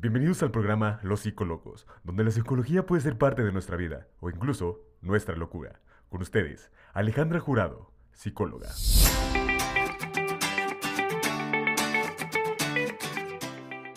Bienvenidos 0.00 0.44
al 0.44 0.52
programa 0.52 1.00
Los 1.02 1.22
Psicólogos, 1.22 1.88
donde 2.04 2.22
la 2.22 2.30
psicología 2.30 2.86
puede 2.86 3.02
ser 3.02 3.18
parte 3.18 3.42
de 3.42 3.50
nuestra 3.50 3.76
vida 3.76 4.06
o 4.20 4.30
incluso 4.30 4.78
nuestra 5.00 5.34
locura. 5.34 5.80
Con 6.08 6.22
ustedes, 6.22 6.70
Alejandra 6.92 7.40
Jurado, 7.40 7.90
psicóloga. 8.12 8.68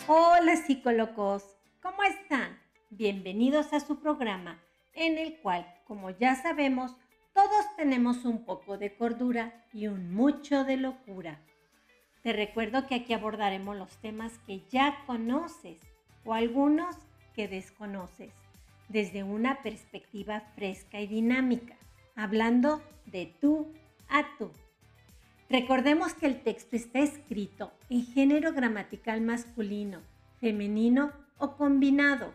Hola 0.08 0.56
psicólogos, 0.66 1.44
¿cómo 1.80 2.02
están? 2.02 2.58
Bienvenidos 2.90 3.72
a 3.72 3.78
su 3.78 4.00
programa, 4.00 4.60
en 4.94 5.18
el 5.18 5.38
cual, 5.38 5.72
como 5.86 6.10
ya 6.10 6.34
sabemos, 6.34 6.96
todos 7.32 7.76
tenemos 7.76 8.24
un 8.24 8.44
poco 8.44 8.76
de 8.76 8.96
cordura 8.96 9.64
y 9.72 9.86
un 9.86 10.12
mucho 10.12 10.64
de 10.64 10.78
locura. 10.78 11.40
Te 12.24 12.32
recuerdo 12.32 12.88
que 12.88 12.96
aquí 12.96 13.12
abordaremos 13.14 13.76
los 13.76 13.96
temas 13.98 14.36
que 14.46 14.64
ya 14.68 15.04
conoces 15.06 15.91
o 16.24 16.34
algunos 16.34 16.96
que 17.34 17.48
desconoces 17.48 18.32
desde 18.88 19.22
una 19.22 19.62
perspectiva 19.62 20.40
fresca 20.54 21.00
y 21.00 21.06
dinámica, 21.06 21.74
hablando 22.14 22.82
de 23.06 23.34
tú 23.40 23.72
a 24.08 24.24
tú. 24.38 24.50
Recordemos 25.48 26.14
que 26.14 26.26
el 26.26 26.42
texto 26.42 26.76
está 26.76 27.00
escrito 27.00 27.72
en 27.90 28.06
género 28.06 28.52
gramatical 28.52 29.20
masculino, 29.20 30.00
femenino 30.40 31.12
o 31.38 31.56
combinado, 31.56 32.32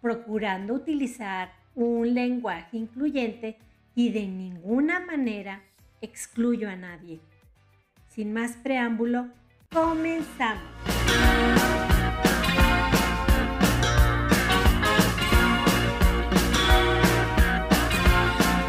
procurando 0.00 0.74
utilizar 0.74 1.52
un 1.74 2.14
lenguaje 2.14 2.76
incluyente 2.76 3.58
y 3.94 4.10
de 4.10 4.26
ninguna 4.26 5.00
manera 5.00 5.62
excluyo 6.00 6.68
a 6.68 6.76
nadie. 6.76 7.20
Sin 8.08 8.32
más 8.32 8.56
preámbulo, 8.56 9.28
comenzamos. 9.70 11.67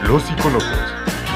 Los 0.10 0.24
Psicólogos, 0.24 0.66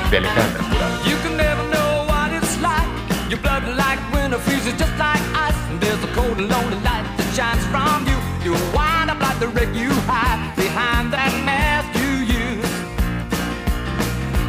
de 0.09 0.17
Alejandra 0.17 0.63
Jurado. 0.63 1.05
You 1.05 1.15
can 1.21 1.37
never 1.37 1.61
know 1.69 2.07
what 2.07 2.33
it's 2.33 2.59
like. 2.59 2.89
Your 3.29 3.37
blood 3.39 3.61
like 3.77 3.99
winter 4.11 4.39
freezes 4.39 4.73
just 4.79 4.97
like 4.97 5.21
ice. 5.37 5.53
And 5.69 5.79
there's 5.79 6.03
a 6.03 6.07
cold 6.15 6.39
and 6.39 6.49
lonely 6.49 6.79
light 6.81 7.05
that 7.17 7.29
shines 7.35 7.63
from 7.69 8.01
you. 8.09 8.17
You 8.43 8.53
wind 8.73 9.11
up 9.11 9.21
like 9.21 9.37
the 9.37 9.47
wreck 9.49 9.69
you 9.75 9.91
hide 10.09 10.55
behind 10.55 11.13
that 11.13 11.29
mask 11.45 11.85
you 12.01 12.25
use. 12.25 12.73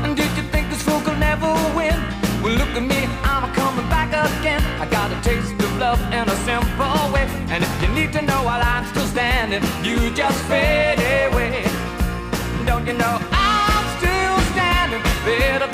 And 0.03 0.17
did 0.17 0.31
you 0.39 0.45
think 0.49 0.71
this 0.71 0.81
fool 0.81 1.03
could 1.03 1.19
never 1.19 1.53
win? 1.77 1.93
Well, 2.41 2.57
look 2.57 2.73
at 2.81 2.83
me, 2.83 3.05
I'm 3.29 3.53
coming 3.53 3.87
back 3.93 4.09
again. 4.09 4.63
I 4.81 4.87
got 4.89 5.13
a 5.13 5.21
taste 5.21 5.53
of 5.53 5.77
love 5.77 6.01
in 6.15 6.25
a 6.27 6.37
simple 6.49 7.13
way. 7.13 7.29
And 7.53 7.63
if 7.63 7.83
you 7.83 7.89
need 7.89 8.15
to 8.15 8.23
know 8.23 8.41
while 8.43 8.63
I'm 8.65 8.87
still 8.87 9.07
standing, 9.07 9.61
you 9.85 10.11
just 10.17 10.41
fade 10.49 10.97
away. 11.29 11.69
Don't 12.65 12.87
you 12.87 12.95
know 12.95 13.34
bed 15.25 15.74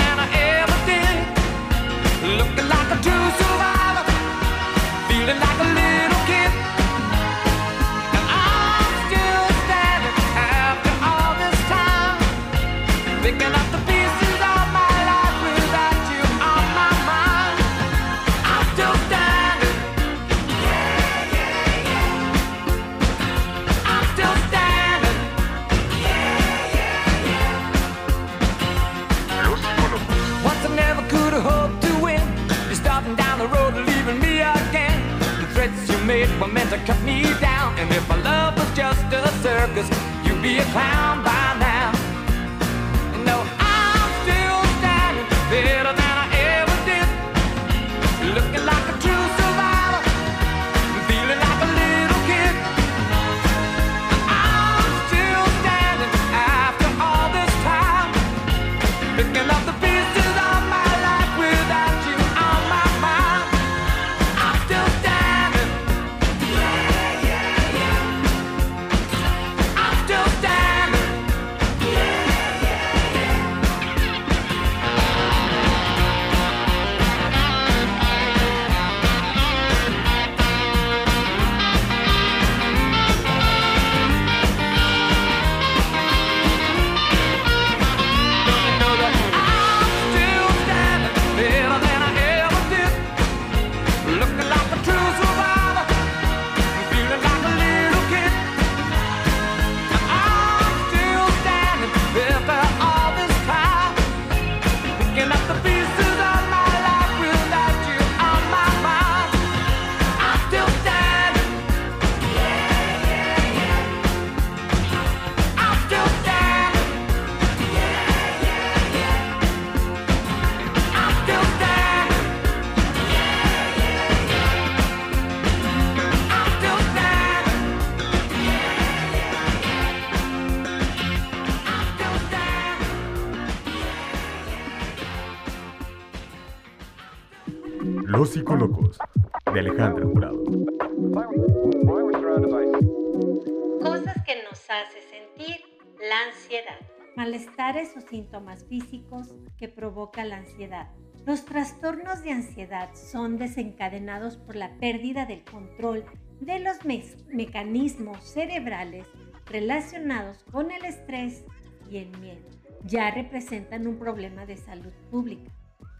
Malestares 147.20 147.94
o 147.98 148.00
síntomas 148.00 148.64
físicos 148.64 149.34
que 149.58 149.68
provoca 149.68 150.24
la 150.24 150.38
ansiedad. 150.38 150.88
Los 151.26 151.44
trastornos 151.44 152.22
de 152.22 152.32
ansiedad 152.32 152.94
son 152.94 153.36
desencadenados 153.36 154.38
por 154.38 154.56
la 154.56 154.74
pérdida 154.78 155.26
del 155.26 155.44
control 155.44 156.06
de 156.40 156.60
los 156.60 156.82
me- 156.86 157.04
mecanismos 157.28 158.24
cerebrales 158.24 159.06
relacionados 159.44 160.42
con 160.44 160.70
el 160.70 160.82
estrés 160.86 161.44
y 161.90 161.98
el 161.98 162.08
miedo. 162.20 162.48
Ya 162.84 163.10
representan 163.10 163.86
un 163.86 163.98
problema 163.98 164.46
de 164.46 164.56
salud 164.56 164.92
pública. 165.10 165.52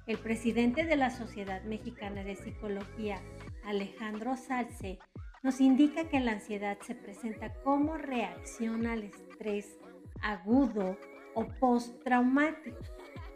El 0.07 0.17
presidente 0.17 0.87
de 0.87 0.97
la 0.97 1.11
Sociedad 1.11 1.63
Mexicana 1.65 2.25
de 2.25 2.37
Psicología, 2.37 3.21
Alejandro 3.67 4.39
Salce, 4.39 4.99
nos 5.43 5.61
indica 5.61 6.09
que 6.09 6.19
la 6.21 6.33
ansiedad 6.33 6.79
se 6.81 6.95
presenta 6.95 7.53
como 7.63 7.99
reacción 7.99 8.87
al 8.87 9.03
estrés 9.03 9.77
agudo 10.23 10.97
o 11.35 11.47
postraumático 11.61 12.79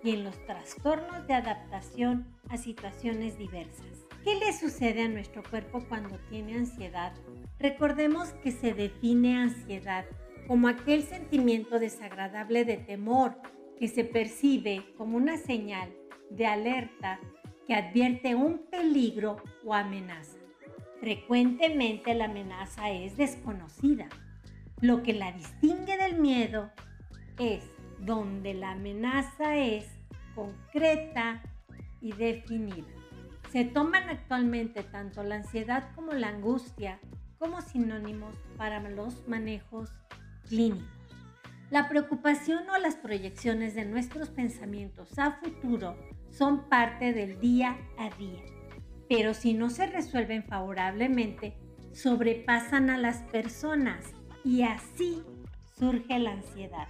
y 0.02 0.10
en 0.10 0.24
los 0.24 0.38
trastornos 0.46 1.26
de 1.26 1.34
adaptación 1.34 2.26
a 2.48 2.56
situaciones 2.56 3.38
diversas. 3.38 4.06
¿Qué 4.22 4.36
le 4.36 4.52
sucede 4.52 5.02
a 5.02 5.08
nuestro 5.08 5.42
cuerpo 5.42 5.84
cuando 5.88 6.18
tiene 6.30 6.56
ansiedad? 6.56 7.12
Recordemos 7.58 8.30
que 8.42 8.52
se 8.52 8.74
define 8.74 9.36
ansiedad 9.36 10.04
como 10.46 10.68
aquel 10.68 11.02
sentimiento 11.02 11.78
desagradable 11.78 12.64
de 12.64 12.76
temor 12.76 13.36
que 13.78 13.88
se 13.88 14.04
percibe 14.04 14.84
como 14.96 15.16
una 15.16 15.36
señal 15.36 15.90
de 16.30 16.46
alerta 16.46 17.18
que 17.66 17.74
advierte 17.74 18.34
un 18.34 18.58
peligro 18.70 19.36
o 19.64 19.74
amenaza. 19.74 20.38
Frecuentemente 21.00 22.14
la 22.14 22.26
amenaza 22.26 22.90
es 22.90 23.16
desconocida. 23.16 24.08
Lo 24.80 25.02
que 25.02 25.12
la 25.12 25.32
distingue 25.32 25.96
del 25.96 26.18
miedo 26.18 26.70
es 27.38 27.64
donde 28.00 28.54
la 28.54 28.72
amenaza 28.72 29.56
es 29.56 29.86
concreta 30.34 31.42
y 32.00 32.12
definida. 32.12 32.88
Se 33.50 33.64
toman 33.64 34.08
actualmente 34.08 34.82
tanto 34.82 35.22
la 35.22 35.36
ansiedad 35.36 35.94
como 35.94 36.12
la 36.12 36.28
angustia 36.28 36.98
como 37.38 37.60
sinónimos 37.60 38.34
para 38.56 38.80
los 38.90 39.26
manejos 39.28 39.90
clínicos. 40.48 40.88
La 41.70 41.88
preocupación 41.88 42.68
o 42.70 42.78
las 42.78 42.96
proyecciones 42.96 43.74
de 43.74 43.84
nuestros 43.84 44.28
pensamientos 44.30 45.18
a 45.18 45.32
futuro 45.32 45.96
son 46.30 46.68
parte 46.68 47.12
del 47.12 47.40
día 47.40 47.76
a 47.98 48.10
día, 48.16 48.42
pero 49.08 49.34
si 49.34 49.54
no 49.54 49.70
se 49.70 49.86
resuelven 49.86 50.44
favorablemente, 50.44 51.56
sobrepasan 51.92 52.90
a 52.90 52.98
las 52.98 53.18
personas 53.24 54.12
y 54.44 54.62
así 54.62 55.22
surge 55.78 56.18
la 56.18 56.32
ansiedad. 56.32 56.88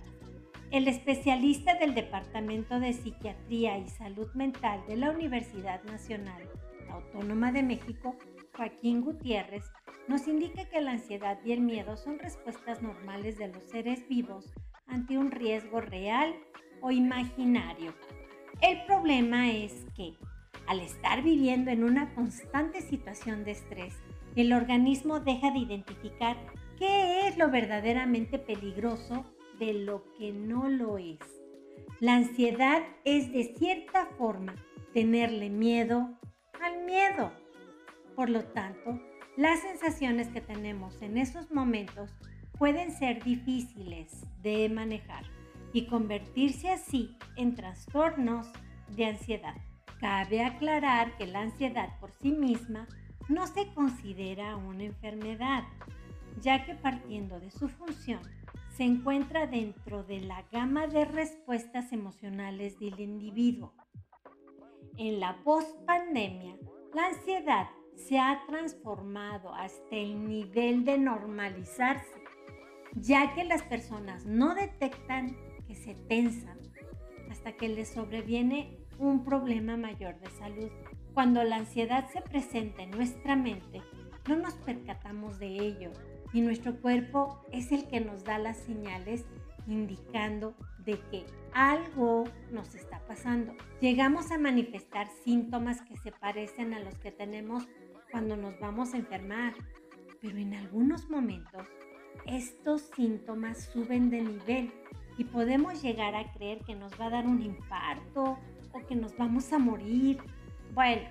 El 0.74 0.88
especialista 0.88 1.76
del 1.76 1.94
Departamento 1.94 2.80
de 2.80 2.92
Psiquiatría 2.94 3.78
y 3.78 3.88
Salud 3.88 4.26
Mental 4.34 4.82
de 4.88 4.96
la 4.96 5.12
Universidad 5.12 5.80
Nacional 5.84 6.42
Autónoma 6.90 7.52
de 7.52 7.62
México, 7.62 8.16
Joaquín 8.56 9.02
Gutiérrez, 9.02 9.70
nos 10.08 10.26
indica 10.26 10.68
que 10.68 10.80
la 10.80 10.90
ansiedad 10.90 11.38
y 11.44 11.52
el 11.52 11.60
miedo 11.60 11.96
son 11.96 12.18
respuestas 12.18 12.82
normales 12.82 13.38
de 13.38 13.52
los 13.52 13.62
seres 13.70 14.08
vivos 14.08 14.52
ante 14.88 15.16
un 15.16 15.30
riesgo 15.30 15.80
real 15.80 16.34
o 16.80 16.90
imaginario. 16.90 17.94
El 18.60 18.84
problema 18.84 19.52
es 19.52 19.86
que, 19.94 20.14
al 20.66 20.80
estar 20.80 21.22
viviendo 21.22 21.70
en 21.70 21.84
una 21.84 22.12
constante 22.16 22.80
situación 22.80 23.44
de 23.44 23.52
estrés, 23.52 23.94
el 24.34 24.52
organismo 24.52 25.20
deja 25.20 25.52
de 25.52 25.60
identificar 25.60 26.36
qué 26.76 27.28
es 27.28 27.38
lo 27.38 27.48
verdaderamente 27.48 28.40
peligroso 28.40 29.24
de 29.58 29.74
lo 29.74 30.04
que 30.18 30.32
no 30.32 30.68
lo 30.68 30.98
es. 30.98 31.18
La 32.00 32.16
ansiedad 32.16 32.82
es 33.04 33.32
de 33.32 33.54
cierta 33.56 34.06
forma 34.18 34.54
tenerle 34.92 35.50
miedo 35.50 36.18
al 36.60 36.84
miedo. 36.84 37.32
Por 38.16 38.30
lo 38.30 38.44
tanto, 38.44 39.00
las 39.36 39.60
sensaciones 39.60 40.28
que 40.28 40.40
tenemos 40.40 41.00
en 41.02 41.18
esos 41.18 41.50
momentos 41.50 42.10
pueden 42.58 42.92
ser 42.92 43.22
difíciles 43.24 44.24
de 44.42 44.68
manejar 44.68 45.24
y 45.72 45.86
convertirse 45.86 46.70
así 46.70 47.16
en 47.36 47.54
trastornos 47.54 48.46
de 48.94 49.06
ansiedad. 49.06 49.56
Cabe 49.98 50.44
aclarar 50.44 51.16
que 51.16 51.26
la 51.26 51.40
ansiedad 51.40 51.98
por 51.98 52.12
sí 52.12 52.30
misma 52.30 52.86
no 53.28 53.46
se 53.46 53.72
considera 53.74 54.56
una 54.56 54.84
enfermedad, 54.84 55.64
ya 56.40 56.64
que 56.64 56.74
partiendo 56.74 57.40
de 57.40 57.50
su 57.50 57.68
función 57.68 58.20
se 58.76 58.82
encuentra 58.82 59.46
dentro 59.46 60.02
de 60.02 60.20
la 60.20 60.42
gama 60.50 60.88
de 60.88 61.04
respuestas 61.04 61.92
emocionales 61.92 62.78
del 62.80 62.98
individuo. 62.98 63.72
En 64.96 65.20
la 65.20 65.36
post-pandemia, 65.44 66.56
la 66.92 67.06
ansiedad 67.06 67.68
se 67.94 68.18
ha 68.18 68.42
transformado 68.48 69.54
hasta 69.54 69.94
el 69.96 70.28
nivel 70.28 70.84
de 70.84 70.98
normalizarse, 70.98 72.20
ya 72.96 73.32
que 73.34 73.44
las 73.44 73.62
personas 73.62 74.26
no 74.26 74.56
detectan 74.56 75.36
que 75.68 75.76
se 75.76 75.94
tensan 75.94 76.58
hasta 77.30 77.52
que 77.52 77.68
les 77.68 77.88
sobreviene 77.88 78.78
un 78.98 79.24
problema 79.24 79.76
mayor 79.76 80.18
de 80.18 80.30
salud. 80.30 80.70
Cuando 81.12 81.44
la 81.44 81.56
ansiedad 81.56 82.08
se 82.12 82.20
presenta 82.22 82.82
en 82.82 82.90
nuestra 82.90 83.36
mente, 83.36 83.82
no 84.28 84.36
nos 84.36 84.54
percatamos 84.54 85.38
de 85.38 85.46
ello 85.46 85.92
y 86.34 86.40
nuestro 86.40 86.74
cuerpo 86.80 87.40
es 87.52 87.70
el 87.70 87.86
que 87.86 88.00
nos 88.00 88.24
da 88.24 88.38
las 88.38 88.58
señales 88.58 89.24
indicando 89.68 90.54
de 90.84 90.98
que 91.10 91.24
algo 91.54 92.24
nos 92.50 92.74
está 92.74 92.98
pasando. 93.06 93.54
Llegamos 93.80 94.32
a 94.32 94.38
manifestar 94.38 95.08
síntomas 95.24 95.80
que 95.82 95.96
se 95.96 96.10
parecen 96.10 96.74
a 96.74 96.80
los 96.80 96.98
que 96.98 97.12
tenemos 97.12 97.66
cuando 98.10 98.36
nos 98.36 98.58
vamos 98.58 98.92
a 98.92 98.96
enfermar, 98.96 99.54
pero 100.20 100.36
en 100.36 100.54
algunos 100.54 101.08
momentos 101.08 101.68
estos 102.26 102.82
síntomas 102.96 103.70
suben 103.72 104.10
de 104.10 104.22
nivel 104.22 104.72
y 105.16 105.24
podemos 105.24 105.82
llegar 105.82 106.16
a 106.16 106.32
creer 106.32 106.58
que 106.64 106.74
nos 106.74 107.00
va 107.00 107.06
a 107.06 107.10
dar 107.10 107.26
un 107.26 107.42
infarto 107.42 108.38
o 108.72 108.86
que 108.88 108.96
nos 108.96 109.16
vamos 109.16 109.52
a 109.52 109.58
morir. 109.58 110.18
Bueno, 110.74 111.02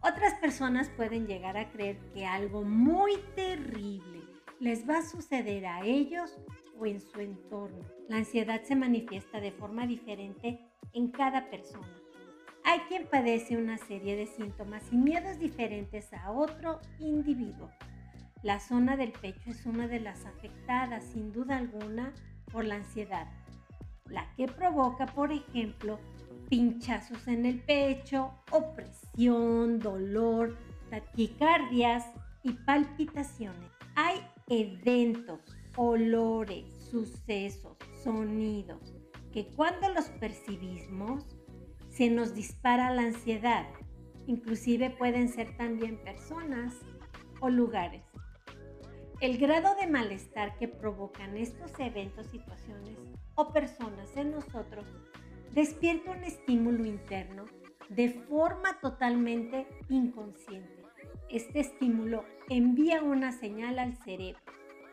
otras 0.00 0.34
personas 0.36 0.88
pueden 0.96 1.26
llegar 1.26 1.58
a 1.58 1.68
creer 1.70 1.98
que 2.14 2.24
algo 2.24 2.62
muy 2.62 3.18
terrible 3.34 4.15
les 4.60 4.88
va 4.88 4.98
a 4.98 5.02
suceder 5.02 5.66
a 5.66 5.84
ellos 5.84 6.38
o 6.78 6.86
en 6.86 7.00
su 7.00 7.20
entorno. 7.20 7.84
La 8.08 8.16
ansiedad 8.16 8.62
se 8.62 8.76
manifiesta 8.76 9.40
de 9.40 9.52
forma 9.52 9.86
diferente 9.86 10.60
en 10.92 11.10
cada 11.10 11.50
persona. 11.50 11.88
Hay 12.64 12.80
quien 12.88 13.06
padece 13.06 13.56
una 13.56 13.78
serie 13.78 14.16
de 14.16 14.26
síntomas 14.26 14.82
y 14.90 14.96
miedos 14.96 15.38
diferentes 15.38 16.12
a 16.12 16.32
otro 16.32 16.80
individuo. 16.98 17.70
La 18.42 18.60
zona 18.60 18.96
del 18.96 19.12
pecho 19.12 19.50
es 19.50 19.66
una 19.66 19.88
de 19.88 20.00
las 20.00 20.24
afectadas, 20.24 21.04
sin 21.04 21.32
duda 21.32 21.58
alguna, 21.58 22.12
por 22.52 22.64
la 22.64 22.76
ansiedad, 22.76 23.28
la 24.08 24.32
que 24.36 24.46
provoca, 24.46 25.06
por 25.06 25.32
ejemplo, 25.32 25.98
pinchazos 26.48 27.26
en 27.28 27.44
el 27.44 27.60
pecho, 27.60 28.32
opresión, 28.50 29.78
dolor, 29.78 30.56
taquicardias 30.90 32.04
y 32.42 32.52
palpitaciones. 32.52 33.70
Hay 33.96 34.20
eventos, 34.48 35.40
olores, 35.76 36.72
sucesos, 36.90 37.76
sonidos, 38.02 38.94
que 39.32 39.48
cuando 39.48 39.88
los 39.92 40.08
percibimos 40.20 41.26
se 41.90 42.10
nos 42.10 42.34
dispara 42.34 42.92
la 42.92 43.02
ansiedad. 43.02 43.66
Inclusive 44.26 44.90
pueden 44.90 45.28
ser 45.28 45.56
también 45.56 45.96
personas 46.02 46.74
o 47.40 47.48
lugares. 47.48 48.02
El 49.20 49.38
grado 49.38 49.74
de 49.76 49.86
malestar 49.86 50.58
que 50.58 50.68
provocan 50.68 51.36
estos 51.36 51.72
eventos, 51.78 52.26
situaciones 52.26 52.98
o 53.34 53.52
personas 53.52 54.14
en 54.16 54.32
nosotros 54.32 54.84
despierta 55.52 56.10
un 56.10 56.22
estímulo 56.24 56.84
interno 56.84 57.46
de 57.88 58.10
forma 58.10 58.78
totalmente 58.80 59.66
inconsciente. 59.88 60.75
Este 61.30 61.60
estímulo 61.60 62.24
envía 62.48 63.02
una 63.02 63.32
señal 63.32 63.78
al 63.78 63.96
cerebro 63.96 64.40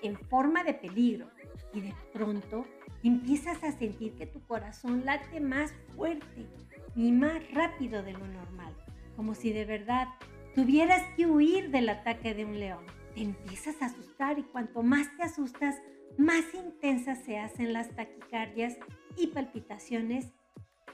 en 0.01 0.17
forma 0.17 0.63
de 0.63 0.73
peligro 0.73 1.29
y 1.73 1.81
de 1.81 1.93
pronto 2.11 2.65
empiezas 3.03 3.63
a 3.63 3.71
sentir 3.71 4.15
que 4.15 4.25
tu 4.25 4.41
corazón 4.41 5.05
late 5.05 5.39
más 5.39 5.73
fuerte 5.95 6.47
y 6.95 7.11
más 7.11 7.41
rápido 7.53 8.03
de 8.03 8.13
lo 8.13 8.25
normal, 8.27 8.73
como 9.15 9.35
si 9.35 9.53
de 9.53 9.65
verdad 9.65 10.07
tuvieras 10.55 11.03
que 11.15 11.27
huir 11.27 11.69
del 11.71 11.89
ataque 11.89 12.33
de 12.33 12.45
un 12.45 12.59
león. 12.59 12.85
Te 13.13 13.21
empiezas 13.21 13.81
a 13.81 13.85
asustar 13.85 14.39
y 14.39 14.43
cuanto 14.43 14.81
más 14.81 15.15
te 15.17 15.23
asustas, 15.23 15.75
más 16.17 16.43
intensas 16.53 17.23
se 17.23 17.37
hacen 17.37 17.73
las 17.73 17.89
taquicardias 17.95 18.75
y 19.17 19.27
palpitaciones 19.27 20.31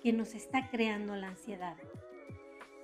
que 0.04 0.14
nos 0.14 0.36
está 0.36 0.70
creando 0.70 1.16
la 1.16 1.30
ansiedad. 1.30 1.76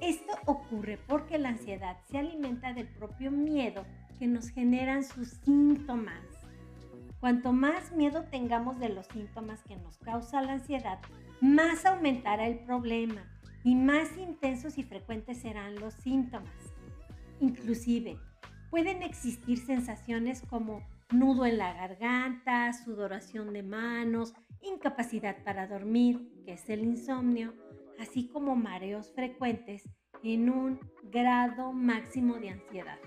Esto 0.01 0.33
ocurre 0.45 0.99
porque 1.07 1.37
la 1.37 1.49
ansiedad 1.49 1.97
se 2.09 2.17
alimenta 2.17 2.73
del 2.73 2.87
propio 2.87 3.31
miedo 3.31 3.85
que 4.19 4.27
nos 4.27 4.49
generan 4.49 5.03
sus 5.03 5.29
síntomas. 5.29 6.21
Cuanto 7.19 7.53
más 7.53 7.91
miedo 7.91 8.23
tengamos 8.29 8.77
de 8.79 8.89
los 8.89 9.07
síntomas 9.07 9.63
que 9.63 9.77
nos 9.77 9.97
causa 9.97 10.41
la 10.41 10.53
ansiedad, 10.53 10.99
más 11.41 11.85
aumentará 11.85 12.47
el 12.47 12.59
problema 12.59 13.23
y 13.63 13.75
más 13.75 14.15
intensos 14.17 14.77
y 14.77 14.83
frecuentes 14.83 15.39
serán 15.39 15.75
los 15.79 15.93
síntomas. 15.95 16.51
Inclusive, 17.39 18.17
pueden 18.69 19.01
existir 19.01 19.57
sensaciones 19.57 20.41
como 20.41 20.83
nudo 21.11 21.45
en 21.45 21.57
la 21.57 21.73
garganta, 21.73 22.73
sudoración 22.73 23.53
de 23.53 23.63
manos, 23.63 24.33
incapacidad 24.61 25.43
para 25.43 25.67
dormir, 25.67 26.29
que 26.45 26.53
es 26.53 26.69
el 26.69 26.83
insomnio, 26.83 27.53
así 27.99 28.27
como 28.29 28.55
mareos 28.55 29.11
frecuentes 29.13 29.83
en 30.23 30.49
un 30.49 30.79
grado 31.03 31.71
máximo 31.71 32.35
de 32.35 32.49
ansiedad. 32.49 32.97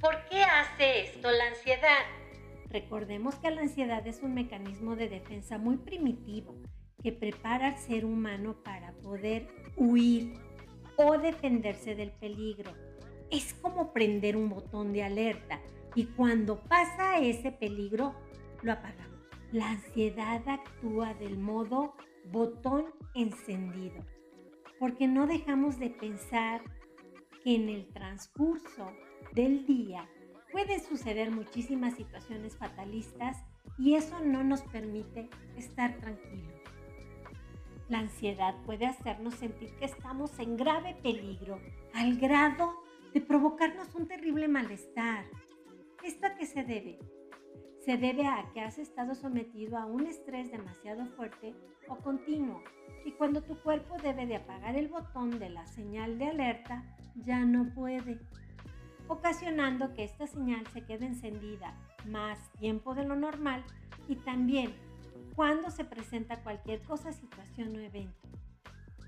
¿Por 0.00 0.14
qué 0.28 0.42
hace 0.42 1.00
esto 1.00 1.30
la 1.30 1.46
ansiedad? 1.48 2.04
Recordemos 2.68 3.36
que 3.36 3.50
la 3.50 3.62
ansiedad 3.62 4.06
es 4.06 4.22
un 4.22 4.34
mecanismo 4.34 4.96
de 4.96 5.08
defensa 5.08 5.56
muy 5.56 5.78
primitivo 5.78 6.54
que 7.02 7.12
prepara 7.12 7.68
al 7.68 7.78
ser 7.78 8.04
humano 8.04 8.62
para 8.62 8.92
poder 8.94 9.48
huir 9.76 10.34
o 10.96 11.16
defenderse 11.18 11.94
del 11.94 12.10
peligro. 12.10 12.72
Es 13.30 13.54
como 13.54 13.92
prender 13.92 14.36
un 14.36 14.48
botón 14.48 14.92
de 14.92 15.04
alerta 15.04 15.60
y 15.94 16.06
cuando 16.06 16.60
pasa 16.64 17.18
ese 17.18 17.52
peligro, 17.52 18.14
lo 18.62 18.72
apagamos. 18.72 19.20
La 19.52 19.70
ansiedad 19.70 20.42
actúa 20.46 21.14
del 21.14 21.38
modo 21.38 21.94
botón 22.30 22.86
encendido, 23.14 24.04
porque 24.78 25.08
no 25.08 25.26
dejamos 25.26 25.78
de 25.78 25.90
pensar 25.90 26.62
que 27.42 27.54
en 27.54 27.68
el 27.68 27.88
transcurso 27.88 28.92
del 29.32 29.66
día 29.66 30.08
pueden 30.52 30.80
suceder 30.80 31.30
muchísimas 31.30 31.94
situaciones 31.94 32.56
fatalistas 32.56 33.38
y 33.78 33.94
eso 33.94 34.20
no 34.20 34.42
nos 34.44 34.62
permite 34.62 35.28
estar 35.56 35.96
tranquilos. 35.98 36.60
La 37.88 38.00
ansiedad 38.00 38.54
puede 38.64 38.86
hacernos 38.86 39.34
sentir 39.34 39.74
que 39.76 39.84
estamos 39.84 40.38
en 40.38 40.56
grave 40.56 40.96
peligro 41.02 41.60
al 41.94 42.16
grado 42.16 42.74
de 43.14 43.20
provocarnos 43.20 43.94
un 43.94 44.08
terrible 44.08 44.48
malestar. 44.48 45.24
¿Esto 46.02 46.26
a 46.26 46.34
qué 46.34 46.46
se 46.46 46.64
debe? 46.64 46.98
Se 47.86 47.96
debe 47.96 48.26
a 48.26 48.50
que 48.52 48.60
has 48.60 48.78
estado 48.78 49.14
sometido 49.14 49.78
a 49.78 49.86
un 49.86 50.08
estrés 50.08 50.50
demasiado 50.50 51.06
fuerte 51.06 51.54
o 51.88 51.94
continuo 51.94 52.60
y 53.04 53.12
cuando 53.12 53.44
tu 53.44 53.56
cuerpo 53.62 53.96
debe 54.02 54.26
de 54.26 54.34
apagar 54.34 54.74
el 54.74 54.88
botón 54.88 55.38
de 55.38 55.50
la 55.50 55.64
señal 55.68 56.18
de 56.18 56.26
alerta, 56.26 56.82
ya 57.24 57.44
no 57.44 57.72
puede, 57.76 58.18
ocasionando 59.06 59.94
que 59.94 60.02
esta 60.02 60.26
señal 60.26 60.66
se 60.72 60.84
quede 60.84 61.06
encendida 61.06 61.76
más 62.08 62.50
tiempo 62.54 62.92
de 62.96 63.04
lo 63.04 63.14
normal 63.14 63.62
y 64.08 64.16
también 64.16 64.74
cuando 65.36 65.70
se 65.70 65.84
presenta 65.84 66.42
cualquier 66.42 66.82
cosa, 66.82 67.12
situación 67.12 67.76
o 67.76 67.78
evento, 67.78 68.28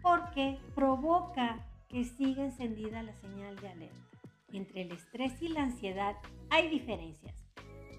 porque 0.03 0.57
provoca 0.77 1.67
que 1.89 2.05
siga 2.05 2.45
encendida 2.45 3.03
la 3.03 3.15
señal 3.15 3.57
de 3.57 3.71
alerta. 3.71 4.19
Entre 4.53 4.83
el 4.83 4.93
estrés 4.93 5.43
y 5.43 5.49
la 5.49 5.65
ansiedad 5.65 6.15
hay 6.49 6.69
diferencias. 6.69 7.48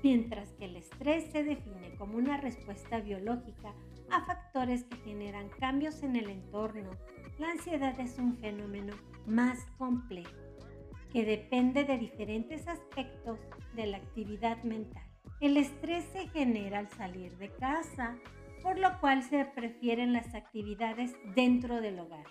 Mientras 0.01 0.53
que 0.53 0.65
el 0.65 0.77
estrés 0.77 1.31
se 1.31 1.43
define 1.43 1.95
como 1.97 2.17
una 2.17 2.37
respuesta 2.37 2.99
biológica 2.99 3.73
a 4.09 4.25
factores 4.25 4.85
que 4.85 4.97
generan 4.97 5.49
cambios 5.59 6.03
en 6.03 6.15
el 6.15 6.29
entorno, 6.29 6.91
la 7.37 7.51
ansiedad 7.51 7.99
es 7.99 8.17
un 8.17 8.37
fenómeno 8.37 8.93
más 9.25 9.65
complejo 9.77 10.31
que 11.11 11.25
depende 11.25 11.83
de 11.83 11.97
diferentes 11.97 12.67
aspectos 12.67 13.39
de 13.75 13.87
la 13.87 13.97
actividad 13.97 14.61
mental. 14.63 15.03
El 15.41 15.57
estrés 15.57 16.05
se 16.13 16.27
genera 16.27 16.79
al 16.79 16.89
salir 16.89 17.37
de 17.37 17.49
casa, 17.55 18.17
por 18.61 18.77
lo 18.77 18.99
cual 18.99 19.23
se 19.23 19.45
prefieren 19.45 20.13
las 20.13 20.33
actividades 20.35 21.15
dentro 21.35 21.81
del 21.81 21.99
hogar 21.99 22.25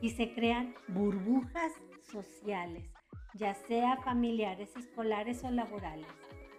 y 0.00 0.10
se 0.10 0.34
crean 0.34 0.74
burbujas 0.88 1.72
sociales, 2.02 2.92
ya 3.34 3.54
sea 3.54 3.96
familiares, 3.98 4.74
escolares 4.76 5.44
o 5.44 5.50
laborales. 5.50 6.06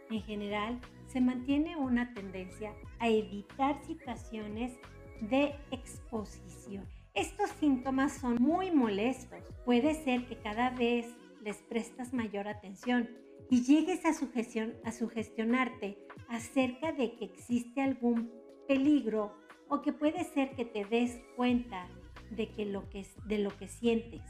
En 0.10 0.22
general, 0.22 0.80
se 1.08 1.22
mantiene 1.22 1.76
una 1.76 2.14
tendencia 2.14 2.74
a 3.00 3.10
evitar 3.10 3.82
situaciones 3.86 4.74
de 5.22 5.56
exposición. 5.72 6.86
Estos 7.14 7.50
síntomas 7.52 8.14
son 8.14 8.36
muy 8.40 8.72
molestos. 8.72 9.40
Puede 9.66 9.96
ser 9.96 10.26
que 10.28 10.38
cada 10.38 10.70
vez 10.70 11.08
les 11.44 11.58
prestas 11.58 12.14
mayor 12.14 12.48
atención 12.48 13.10
y 13.50 13.64
llegues 13.64 14.06
a, 14.06 14.10
a 14.10 14.92
sugestionarte 14.92 15.98
acerca 16.30 16.92
de 16.92 17.16
que 17.16 17.26
existe 17.26 17.82
algún 17.82 18.32
peligro 18.68 19.34
o 19.70 19.82
que 19.82 19.94
puede 19.94 20.24
ser 20.24 20.52
que 20.52 20.66
te 20.66 20.86
des 20.86 21.20
cuenta 21.36 21.88
de, 22.32 22.50
que 22.50 22.66
lo 22.66 22.90
que, 22.90 23.06
de 23.26 23.40
lo 23.40 23.56
que 23.58 23.68
sientes. 23.68 24.22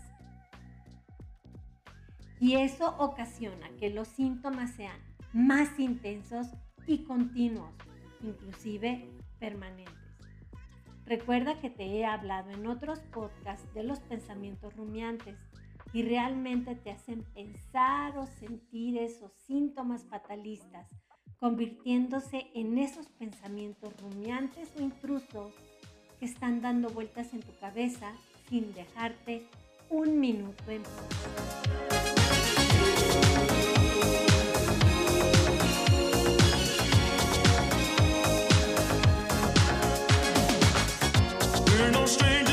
Y 2.39 2.55
eso 2.55 2.95
ocasiona 2.99 3.69
que 3.79 3.89
los 3.89 4.07
síntomas 4.07 4.75
sean 4.75 5.06
más 5.37 5.79
intensos 5.79 6.47
y 6.87 7.03
continuos, 7.03 7.71
inclusive 8.23 9.07
permanentes. 9.39 9.93
Recuerda 11.05 11.61
que 11.61 11.69
te 11.69 11.85
he 11.85 12.05
hablado 12.07 12.49
en 12.49 12.65
otros 12.65 12.99
podcasts 13.13 13.71
de 13.75 13.83
los 13.83 13.99
pensamientos 13.99 14.75
rumiantes 14.75 15.37
y 15.93 16.01
realmente 16.01 16.73
te 16.73 16.89
hacen 16.89 17.21
pensar 17.35 18.17
o 18.17 18.25
sentir 18.25 18.97
esos 18.97 19.31
síntomas 19.45 20.07
fatalistas, 20.09 20.89
convirtiéndose 21.39 22.47
en 22.55 22.79
esos 22.79 23.07
pensamientos 23.09 23.95
rumiantes 24.01 24.73
o 24.75 24.81
intrusos 24.81 25.53
que 26.19 26.25
están 26.25 26.61
dando 26.61 26.89
vueltas 26.89 27.31
en 27.33 27.41
tu 27.41 27.55
cabeza 27.59 28.11
sin 28.49 28.73
dejarte 28.73 29.47
un 29.91 30.19
minuto 30.19 30.63
en 30.71 30.81
paz. 30.81 31.96
Los 42.07 42.46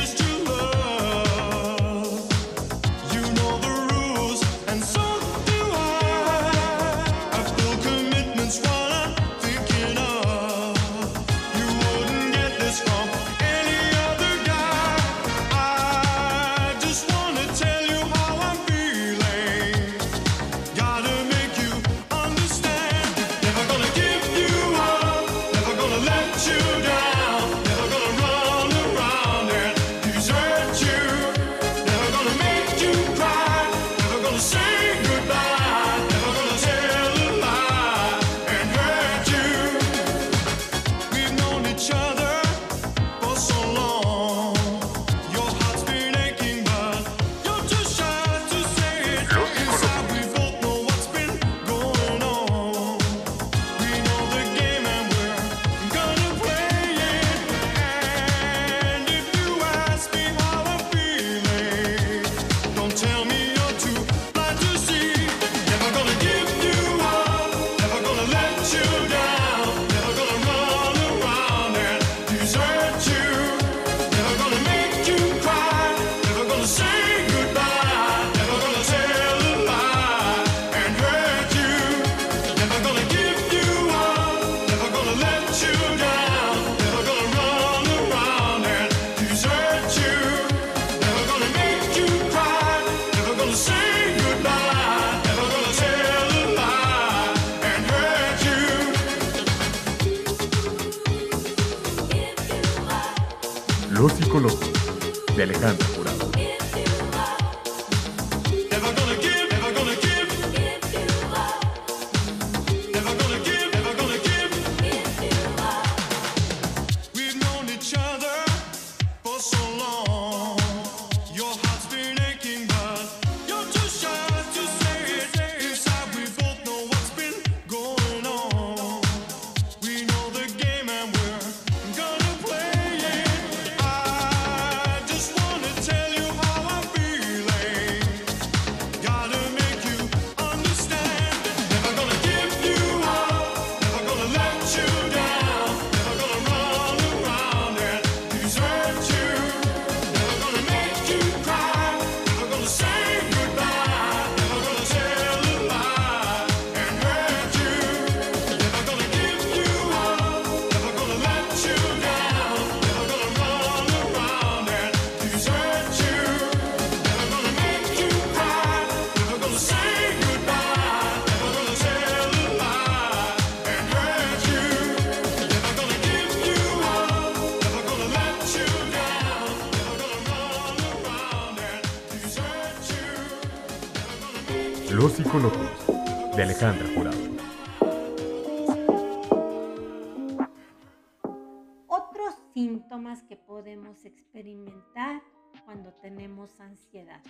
cuando 195.75 195.93
tenemos 195.95 196.61
ansiedad. 196.61 197.21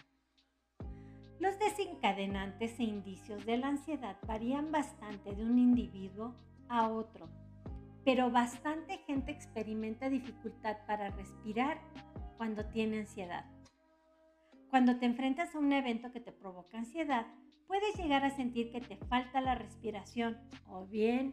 Los 1.41 1.59
desencadenantes 1.59 2.79
e 2.79 2.83
indicios 2.83 3.47
de 3.47 3.57
la 3.57 3.69
ansiedad 3.69 4.19
varían 4.27 4.71
bastante 4.71 5.35
de 5.35 5.47
un 5.47 5.59
individuo 5.59 6.35
a 6.69 6.91
otro, 6.91 7.31
pero 8.05 8.31
bastante 8.31 8.99
gente 9.07 9.33
experimenta 9.33 10.11
dificultad 10.11 10.77
para 10.87 11.09
respirar 11.09 11.81
cuando 12.37 12.67
tiene 12.67 12.99
ansiedad. 12.99 13.47
Cuando 14.69 14.99
te 14.99 15.07
enfrentas 15.07 15.55
a 15.55 15.59
un 15.59 15.73
evento 15.73 16.13
que 16.13 16.21
te 16.21 16.33
provoca 16.33 16.77
ansiedad, 16.77 17.27
puedes 17.67 17.97
llegar 17.97 18.27
a 18.27 18.37
sentir 18.37 18.71
que 18.73 18.83
te 18.83 18.99
falta 19.07 19.41
la 19.41 19.55
respiración 19.55 20.37
o 20.69 20.85
bien 20.85 21.33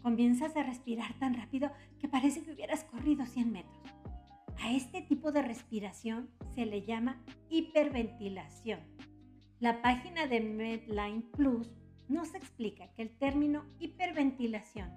comienzas 0.00 0.54
a 0.56 0.62
respirar 0.62 1.12
tan 1.18 1.34
rápido 1.34 1.72
que 1.98 2.06
parece 2.06 2.44
que 2.44 2.52
hubieras 2.52 2.84
corrido 2.84 3.26
100 3.26 3.50
metros. 3.50 4.01
A 4.62 4.70
este 4.70 5.02
tipo 5.02 5.32
de 5.32 5.42
respiración 5.42 6.30
se 6.54 6.66
le 6.66 6.82
llama 6.82 7.20
hiperventilación. 7.50 8.78
La 9.58 9.82
página 9.82 10.28
de 10.28 10.40
Medline 10.40 11.22
Plus 11.32 11.68
nos 12.08 12.32
explica 12.36 12.86
que 12.94 13.02
el 13.02 13.18
término 13.18 13.64
hiperventilación 13.80 14.88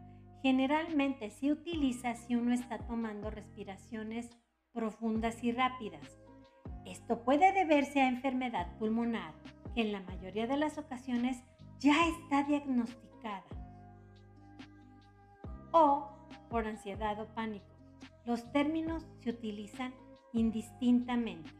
generalmente 0.43 1.31
se 1.31 1.51
utiliza 1.51 2.13
si 2.13 2.35
uno 2.35 2.53
está 2.53 2.77
tomando 2.77 3.31
respiraciones 3.31 4.29
profundas 4.71 5.43
y 5.43 5.51
rápidas. 5.51 6.19
Esto 6.85 7.23
puede 7.23 7.51
deberse 7.51 8.01
a 8.01 8.07
enfermedad 8.07 8.77
pulmonar, 8.77 9.33
que 9.73 9.81
en 9.81 9.93
la 9.93 10.01
mayoría 10.01 10.45
de 10.45 10.57
las 10.57 10.77
ocasiones 10.77 11.43
ya 11.79 12.07
está 12.07 12.43
diagnosticada, 12.43 13.43
o 15.71 16.07
por 16.51 16.67
ansiedad 16.67 17.19
o 17.19 17.25
pánico. 17.33 17.74
Los 18.25 18.51
términos 18.51 19.05
se 19.19 19.29
utilizan 19.29 19.93
indistintamente. 20.33 21.51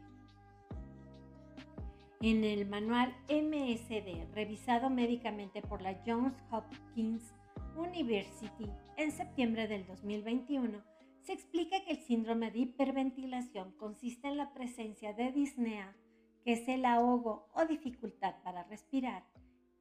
En 2.20 2.42
el 2.42 2.66
manual 2.66 3.14
MSD, 3.28 4.34
revisado 4.34 4.90
médicamente 4.90 5.62
por 5.62 5.80
la 5.80 6.02
Johns 6.04 6.34
Hopkins 6.50 7.34
University 7.76 8.68
en 8.96 9.12
septiembre 9.12 9.68
del 9.68 9.86
2021, 9.86 10.82
se 11.22 11.32
explica 11.32 11.84
que 11.84 11.92
el 11.92 11.98
síndrome 11.98 12.50
de 12.50 12.60
hiperventilación 12.60 13.72
consiste 13.72 14.28
en 14.28 14.36
la 14.36 14.52
presencia 14.52 15.12
de 15.12 15.30
disnea, 15.30 15.96
que 16.42 16.54
es 16.54 16.68
el 16.68 16.84
ahogo 16.84 17.48
o 17.54 17.64
dificultad 17.66 18.36
para 18.42 18.64
respirar, 18.64 19.24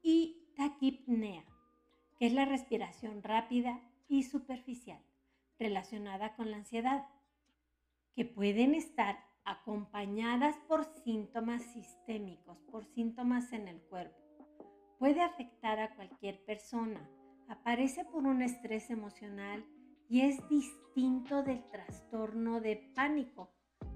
y 0.04 0.38
taquipnea, 0.56 1.46
que 2.20 2.28
es 2.28 2.34
la 2.34 2.46
respiración 2.46 3.24
rápida 3.24 3.80
y 4.08 4.24
superficial, 4.24 5.02
relacionada 5.60 6.36
con 6.36 6.52
la 6.52 6.58
ansiedad, 6.58 7.06
que 8.16 8.26
pueden 8.26 8.76
estar 8.76 9.18
acompañadas 9.44 10.56
por 10.68 10.86
síntomas 11.04 11.62
sistémicos, 11.74 12.58
por 12.72 12.86
síntomas 12.86 13.54
en 13.54 13.68
el 13.68 13.82
cuerpo. 13.82 14.18
Puede 14.98 15.22
afectar 15.22 15.80
a 15.80 15.94
cualquier 15.96 16.44
persona. 16.46 17.00
Aparece 17.48 18.06
por 18.06 18.26
un 18.26 18.42
estrés 18.42 18.90
emocional 18.90 19.64
y 20.10 20.22
es 20.22 20.48
distinto 20.50 21.44
del 21.44 21.64
trastorno 21.70 22.60
de 22.60 22.92
pánico, 22.96 23.52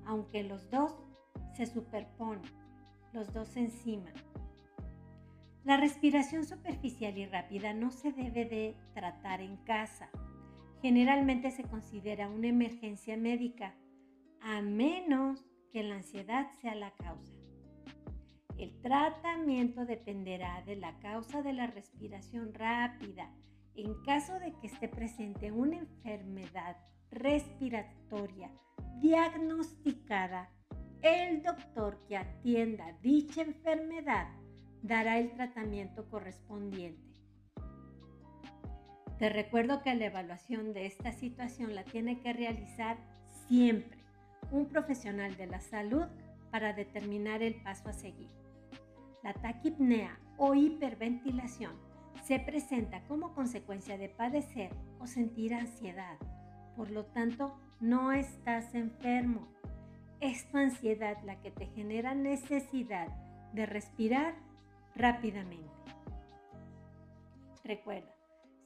aunque 0.05 0.43
los 0.43 0.69
dos 0.69 0.93
se 1.55 1.65
superponen, 1.65 2.43
los 3.13 3.33
dos 3.33 3.55
encima. 3.55 4.11
La 5.63 5.77
respiración 5.77 6.45
superficial 6.45 7.17
y 7.17 7.25
rápida 7.25 7.73
no 7.73 7.91
se 7.91 8.11
debe 8.11 8.45
de 8.45 8.77
tratar 8.93 9.41
en 9.41 9.57
casa. 9.57 10.09
Generalmente 10.81 11.51
se 11.51 11.63
considera 11.63 12.29
una 12.29 12.47
emergencia 12.47 13.17
médica 13.17 13.75
a 14.41 14.61
menos 14.61 15.45
que 15.71 15.83
la 15.83 15.95
ansiedad 15.95 16.47
sea 16.61 16.75
la 16.75 16.91
causa. 16.91 17.33
El 18.57 18.79
tratamiento 18.81 19.85
dependerá 19.85 20.63
de 20.65 20.75
la 20.75 20.97
causa 20.99 21.41
de 21.41 21.53
la 21.53 21.67
respiración 21.67 22.53
rápida. 22.53 23.29
En 23.75 23.93
caso 24.03 24.37
de 24.39 24.53
que 24.53 24.67
esté 24.67 24.89
presente 24.89 25.51
una 25.51 25.77
enfermedad 25.77 26.75
respiratoria 27.11 28.51
diagnosticada, 29.01 30.49
el 31.01 31.41
doctor 31.41 32.05
que 32.07 32.17
atienda 32.17 32.97
dicha 33.01 33.41
enfermedad 33.41 34.27
dará 34.81 35.19
el 35.19 35.31
tratamiento 35.31 36.09
correspondiente. 36.09 37.08
Te 39.19 39.27
recuerdo 39.27 39.81
que 39.81 39.93
la 39.95 40.05
evaluación 40.05 40.71
de 40.71 40.85
esta 40.85 41.11
situación 41.11 41.75
la 41.75 41.83
tiene 41.83 42.21
que 42.21 42.31
realizar 42.31 42.97
siempre 43.49 43.99
un 44.49 44.67
profesional 44.67 45.35
de 45.35 45.45
la 45.45 45.59
salud 45.59 46.05
para 46.51 46.71
determinar 46.71 47.43
el 47.43 47.55
paso 47.55 47.89
a 47.89 47.93
seguir. 47.93 48.29
La 49.21 49.33
taquipnea 49.33 50.17
o 50.37 50.55
hiperventilación 50.55 51.73
se 52.23 52.39
presenta 52.39 53.01
como 53.09 53.35
consecuencia 53.35 53.97
de 53.97 54.07
padecer 54.07 54.71
o 54.99 55.05
sentir 55.05 55.53
ansiedad. 55.53 56.17
Por 56.77 56.89
lo 56.89 57.05
tanto, 57.05 57.59
no 57.81 58.13
estás 58.13 58.73
enfermo. 58.73 59.49
Es 60.21 60.49
tu 60.49 60.57
ansiedad 60.57 61.17
la 61.25 61.41
que 61.41 61.51
te 61.51 61.65
genera 61.65 62.15
necesidad 62.15 63.09
de 63.51 63.65
respirar 63.65 64.35
rápidamente. 64.95 65.67
Recuerda, 67.65 68.18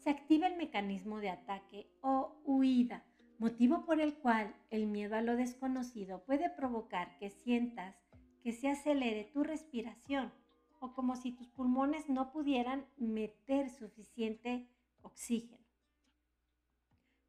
se 0.03 0.09
activa 0.09 0.47
el 0.47 0.57
mecanismo 0.57 1.19
de 1.19 1.29
ataque 1.29 1.87
o 2.01 2.35
huida 2.43 3.05
motivo 3.39 3.85
por 3.85 3.99
el 3.99 4.15
cual 4.15 4.53
el 4.69 4.85
miedo 4.85 5.15
a 5.15 5.21
lo 5.21 5.35
desconocido 5.35 6.23
puede 6.25 6.49
provocar 6.49 7.17
que 7.17 7.29
sientas 7.29 7.95
que 8.41 8.51
se 8.51 8.69
acelere 8.69 9.25
tu 9.33 9.43
respiración 9.43 10.33
o 10.79 10.93
como 10.93 11.15
si 11.15 11.31
tus 11.31 11.47
pulmones 11.47 12.09
no 12.09 12.31
pudieran 12.31 12.85
meter 12.97 13.69
suficiente 13.69 14.67
oxígeno. 15.01 15.65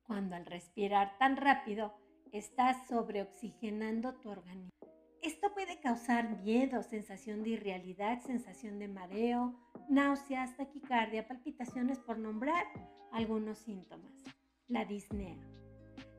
Cuando 0.02 0.34
al 0.34 0.46
respirar 0.46 1.16
tan 1.18 1.36
rápido 1.36 1.94
estás 2.32 2.88
sobreoxigenando 2.88 4.14
tu 4.14 4.30
organismo. 4.30 4.93
Esto 5.24 5.54
puede 5.54 5.80
causar 5.80 6.42
miedo, 6.42 6.82
sensación 6.82 7.42
de 7.42 7.50
irrealidad, 7.50 8.20
sensación 8.20 8.78
de 8.78 8.88
mareo, 8.88 9.54
náuseas, 9.88 10.54
taquicardia, 10.54 11.26
palpitaciones 11.26 11.98
por 11.98 12.18
nombrar 12.18 12.66
algunos 13.10 13.56
síntomas. 13.56 14.12
La 14.68 14.84
disnea. 14.84 15.38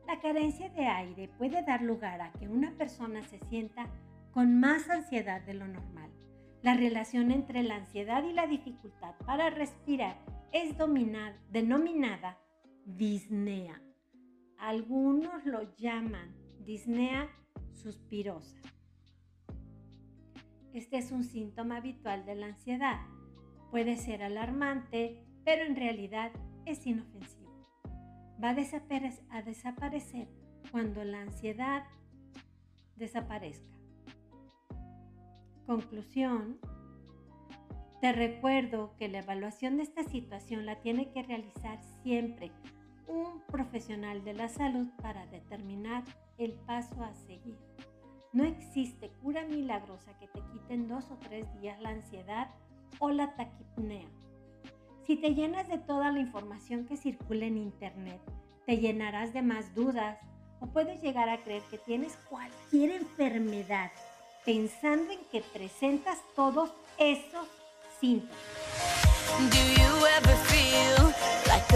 La 0.07 0.19
carencia 0.19 0.69
de 0.69 0.87
aire 0.87 1.27
puede 1.37 1.61
dar 1.61 1.83
lugar 1.83 2.19
a 2.19 2.31
que 2.31 2.47
una 2.47 2.75
persona 2.79 3.21
se 3.21 3.37
sienta 3.41 3.85
con 4.31 4.59
más 4.59 4.89
ansiedad 4.89 5.41
de 5.41 5.53
lo 5.53 5.67
normal. 5.67 6.09
La 6.63 6.73
relación 6.73 7.29
entre 7.29 7.61
la 7.61 7.75
ansiedad 7.75 8.23
y 8.23 8.33
la 8.33 8.47
dificultad 8.47 9.13
para 9.23 9.51
respirar 9.51 10.17
es 10.51 10.75
denominada 11.51 12.39
disnea. 12.85 13.79
Algunos 14.57 15.45
lo 15.45 15.75
llaman 15.75 16.35
disnea 16.65 17.29
suspirosa. 17.71 18.74
Este 20.75 20.99
es 20.99 21.11
un 21.11 21.23
síntoma 21.23 21.77
habitual 21.77 22.23
de 22.27 22.35
la 22.35 22.45
ansiedad. 22.45 22.99
Puede 23.71 23.97
ser 23.97 24.21
alarmante, 24.21 25.25
pero 25.43 25.65
en 25.65 25.75
realidad 25.75 26.31
es 26.67 26.85
inofensivo 26.85 27.45
va 28.43 28.49
a, 28.49 29.41
desaparecer 29.41 30.27
cuando 30.71 31.03
la 31.03 31.21
ansiedad 31.21 31.83
desaparezca. 32.95 33.75
Conclusión. 35.65 36.59
Te 38.01 38.11
recuerdo 38.11 38.95
que 38.97 39.07
la 39.07 39.19
evaluación 39.19 39.77
de 39.77 39.83
esta 39.83 40.03
situación 40.03 40.65
la 40.65 40.81
tiene 40.81 41.11
que 41.11 41.23
realizar 41.23 41.81
siempre 42.03 42.51
un 43.07 43.41
profesional 43.47 44.23
de 44.23 44.33
la 44.33 44.49
salud 44.49 44.87
para 45.01 45.25
determinar 45.27 46.03
el 46.37 46.53
paso 46.53 47.03
a 47.03 47.13
seguir. 47.13 47.57
No 48.35 48.43
existe 48.43 49.09
cura 49.23 49.43
milagrosa 49.45 50.11
que 50.19 50.27
te 50.27 50.41
quite 50.51 50.73
en 50.73 50.89
dos 50.89 51.05
o 51.09 51.15
tres 51.29 51.45
días 51.61 51.79
la 51.79 51.91
ansiedad 51.91 52.49
o 52.99 53.09
la 53.09 53.33
taquipnea. 53.33 54.09
Si 55.07 55.15
te 55.15 55.33
llenas 55.33 55.69
de 55.69 55.77
toda 55.77 56.11
la 56.11 56.19
información 56.19 56.85
que 56.85 56.97
circula 56.97 57.45
en 57.45 57.57
Internet, 57.57 58.19
te 58.65 58.75
llenarás 58.75 59.31
de 59.31 59.41
más 59.41 59.73
dudas 59.73 60.17
o 60.59 60.67
puedes 60.67 61.01
llegar 61.01 61.29
a 61.29 61.41
creer 61.43 61.61
que 61.71 61.77
tienes 61.77 62.17
cualquier 62.29 62.91
enfermedad 62.91 63.89
pensando 64.43 65.13
en 65.13 65.19
que 65.31 65.41
presentas 65.41 66.17
todos 66.35 66.73
esos 66.97 67.47
síntomas. 68.01 68.35
Do 69.49 69.55
you 69.55 70.05
ever 70.07 70.35
feel 70.43 71.13
like 71.47 71.71
a? 71.71 71.75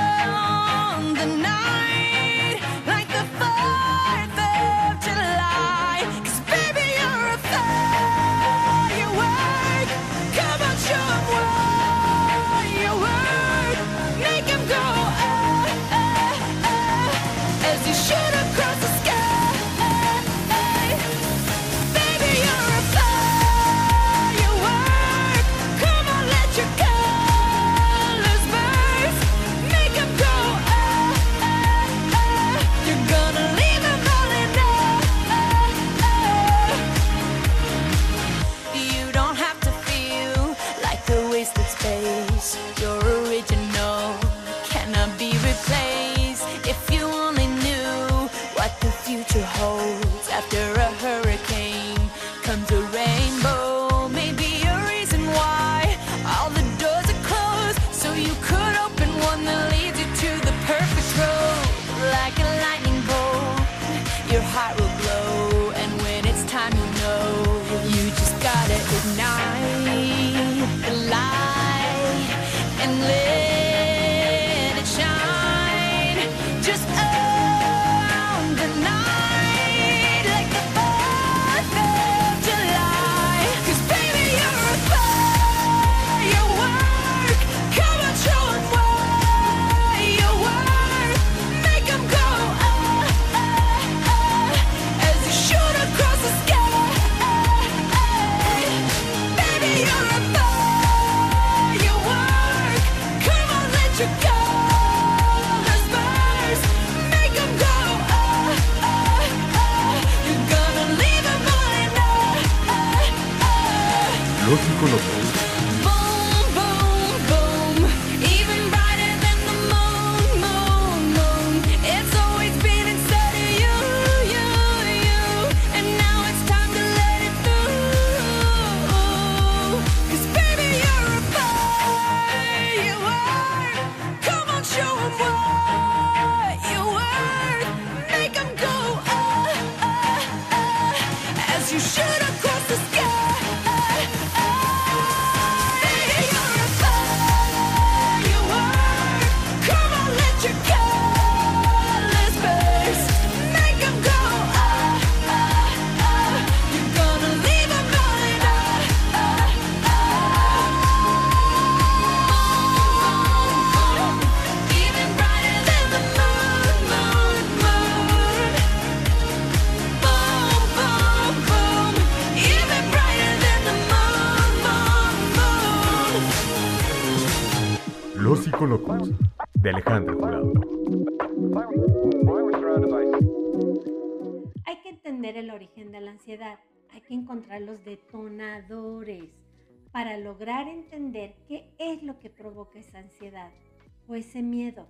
o 194.11 194.15
ese 194.15 194.41
miedo. 194.41 194.87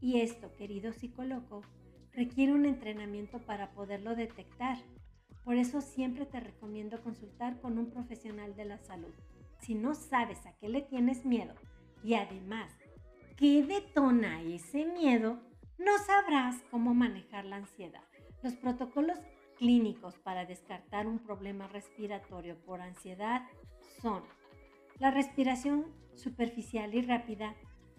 Y 0.00 0.20
esto, 0.20 0.54
querido 0.56 0.92
psicólogo, 0.92 1.62
requiere 2.12 2.52
un 2.52 2.66
entrenamiento 2.66 3.40
para 3.40 3.72
poderlo 3.72 4.14
detectar. 4.14 4.78
Por 5.44 5.56
eso 5.56 5.80
siempre 5.80 6.24
te 6.24 6.40
recomiendo 6.40 7.02
consultar 7.02 7.60
con 7.60 7.78
un 7.78 7.90
profesional 7.90 8.54
de 8.54 8.64
la 8.64 8.78
salud. 8.78 9.12
Si 9.60 9.74
no 9.74 9.94
sabes 9.94 10.46
a 10.46 10.52
qué 10.58 10.68
le 10.68 10.82
tienes 10.82 11.24
miedo 11.24 11.54
y 12.02 12.14
además 12.14 12.72
qué 13.36 13.64
detona 13.64 14.42
ese 14.42 14.86
miedo, 14.86 15.40
no 15.78 15.98
sabrás 15.98 16.62
cómo 16.70 16.94
manejar 16.94 17.44
la 17.44 17.56
ansiedad. 17.56 18.04
Los 18.42 18.54
protocolos 18.54 19.18
clínicos 19.58 20.16
para 20.18 20.44
descartar 20.44 21.06
un 21.06 21.18
problema 21.18 21.66
respiratorio 21.68 22.56
por 22.64 22.80
ansiedad 22.80 23.42
son 24.00 24.22
la 24.98 25.10
respiración 25.10 25.86
superficial 26.14 26.94
y 26.94 27.02
rápida 27.02 27.56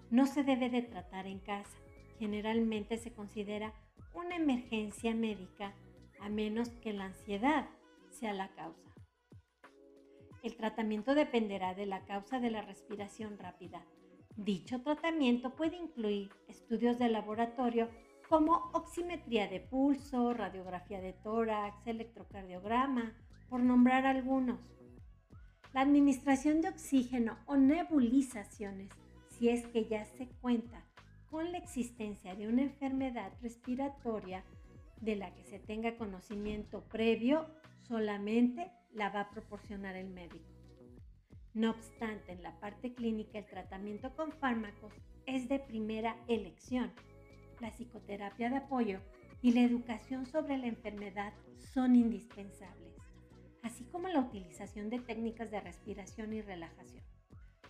no 0.09 0.25
se 0.27 0.43
debe 0.43 0.69
de 0.69 0.81
tratar 0.81 1.27
en 1.27 1.39
casa. 1.39 1.77
Generalmente 2.19 2.97
se 2.97 3.13
considera 3.13 3.73
una 4.13 4.35
emergencia 4.35 5.13
médica 5.13 5.73
a 6.19 6.29
menos 6.29 6.69
que 6.81 6.93
la 6.93 7.05
ansiedad 7.05 7.67
sea 8.09 8.33
la 8.33 8.49
causa. 8.55 8.93
El 10.43 10.55
tratamiento 10.55 11.15
dependerá 11.15 11.73
de 11.73 11.85
la 11.85 12.05
causa 12.05 12.39
de 12.39 12.51
la 12.51 12.61
respiración 12.61 13.37
rápida. 13.37 13.83
Dicho 14.37 14.81
tratamiento 14.81 15.55
puede 15.55 15.77
incluir 15.77 16.29
estudios 16.47 16.99
de 16.99 17.09
laboratorio 17.09 17.89
como 18.29 18.69
oximetría 18.73 19.47
de 19.47 19.59
pulso, 19.59 20.33
radiografía 20.33 20.99
de 20.99 21.13
tórax, 21.13 21.85
electrocardiograma, 21.87 23.13
por 23.49 23.61
nombrar 23.61 24.05
algunos. 24.05 24.59
La 25.73 25.81
administración 25.81 26.61
de 26.61 26.69
oxígeno 26.69 27.37
o 27.45 27.57
nebulizaciones, 27.57 28.89
si 29.37 29.49
es 29.49 29.65
que 29.67 29.85
ya 29.85 30.05
se 30.05 30.27
cuenta 30.41 30.83
con 31.29 31.51
la 31.51 31.57
existencia 31.57 32.35
de 32.35 32.47
una 32.47 32.61
enfermedad 32.61 33.31
respiratoria 33.41 34.43
de 35.01 35.15
la 35.15 35.33
que 35.33 35.43
se 35.43 35.59
tenga 35.59 35.97
conocimiento 35.97 36.81
previo, 36.85 37.45
solamente 37.87 38.71
la 38.93 39.09
va 39.09 39.21
a 39.21 39.29
proporcionar 39.29 39.95
el 39.95 40.09
médico. 40.09 40.45
No 41.53 41.71
obstante, 41.71 42.31
en 42.31 42.43
la 42.43 42.59
parte 42.59 42.93
clínica 42.93 43.39
el 43.39 43.45
tratamiento 43.45 44.15
con 44.15 44.31
fármacos 44.31 44.93
es 45.25 45.47
de 45.49 45.59
primera 45.59 46.15
elección. 46.27 46.91
La 47.59 47.71
psicoterapia 47.71 48.49
de 48.49 48.57
apoyo 48.57 48.99
y 49.41 49.51
la 49.51 49.61
educación 49.61 50.25
sobre 50.25 50.57
la 50.57 50.67
enfermedad 50.67 51.33
son 51.73 51.95
indispensables, 51.95 52.95
así 53.63 53.83
como 53.85 54.07
la 54.07 54.19
utilización 54.19 54.89
de 54.89 54.99
técnicas 54.99 55.51
de 55.51 55.61
respiración 55.61 56.33
y 56.33 56.41
relajación. 56.41 57.14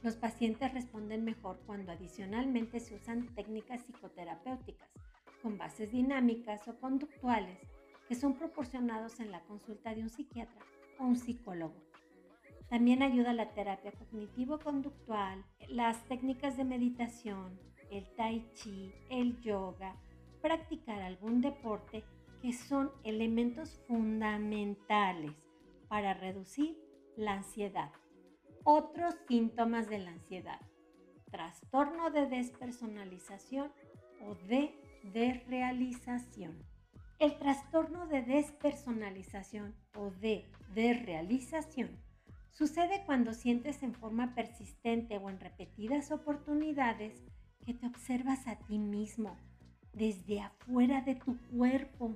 Los 0.05 0.17
pacientes 0.17 0.71
responden 0.71 1.23
mejor 1.23 1.59
cuando 1.65 1.91
adicionalmente 1.91 2.79
se 2.79 2.93
usan 2.93 3.33
técnicas 3.33 3.81
psicoterapéuticas 3.81 4.87
con 5.41 5.57
bases 5.57 5.91
dinámicas 5.91 6.67
o 6.67 6.79
conductuales 6.79 7.57
que 8.07 8.13
son 8.13 8.35
proporcionados 8.35 9.19
en 9.19 9.31
la 9.31 9.41
consulta 9.45 9.95
de 9.95 10.03
un 10.03 10.11
psiquiatra 10.11 10.63
o 10.99 11.05
un 11.05 11.15
psicólogo. 11.15 11.73
También 12.69 13.01
ayuda 13.01 13.33
la 13.33 13.49
terapia 13.55 13.93
cognitivo-conductual, 13.93 15.43
las 15.69 16.03
técnicas 16.03 16.55
de 16.55 16.65
meditación, 16.65 17.59
el 17.89 18.07
tai 18.13 18.47
chi, 18.53 18.93
el 19.09 19.41
yoga, 19.41 19.95
practicar 20.39 21.01
algún 21.01 21.41
deporte 21.41 22.03
que 22.43 22.53
son 22.53 22.91
elementos 23.03 23.81
fundamentales 23.87 25.33
para 25.87 26.13
reducir 26.13 26.77
la 27.17 27.33
ansiedad. 27.33 27.91
Otros 28.67 29.13
síntomas 29.27 29.87
de 29.89 29.99
la 29.99 30.09
ansiedad. 30.09 30.59
Trastorno 31.29 32.09
de 32.09 32.25
despersonalización 32.25 33.71
o 34.25 34.33
de 34.33 34.73
desrealización. 35.13 36.57
El 37.19 37.37
trastorno 37.37 38.07
de 38.07 38.23
despersonalización 38.23 39.75
o 39.95 40.09
de 40.09 40.45
desrealización 40.73 41.91
sucede 42.49 43.03
cuando 43.05 43.35
sientes 43.35 43.83
en 43.83 43.93
forma 43.93 44.33
persistente 44.33 45.19
o 45.19 45.29
en 45.29 45.39
repetidas 45.39 46.09
oportunidades 46.09 47.23
que 47.63 47.75
te 47.75 47.85
observas 47.85 48.47
a 48.47 48.55
ti 48.55 48.79
mismo 48.79 49.37
desde 49.93 50.41
afuera 50.41 51.01
de 51.01 51.13
tu 51.13 51.37
cuerpo 51.51 52.15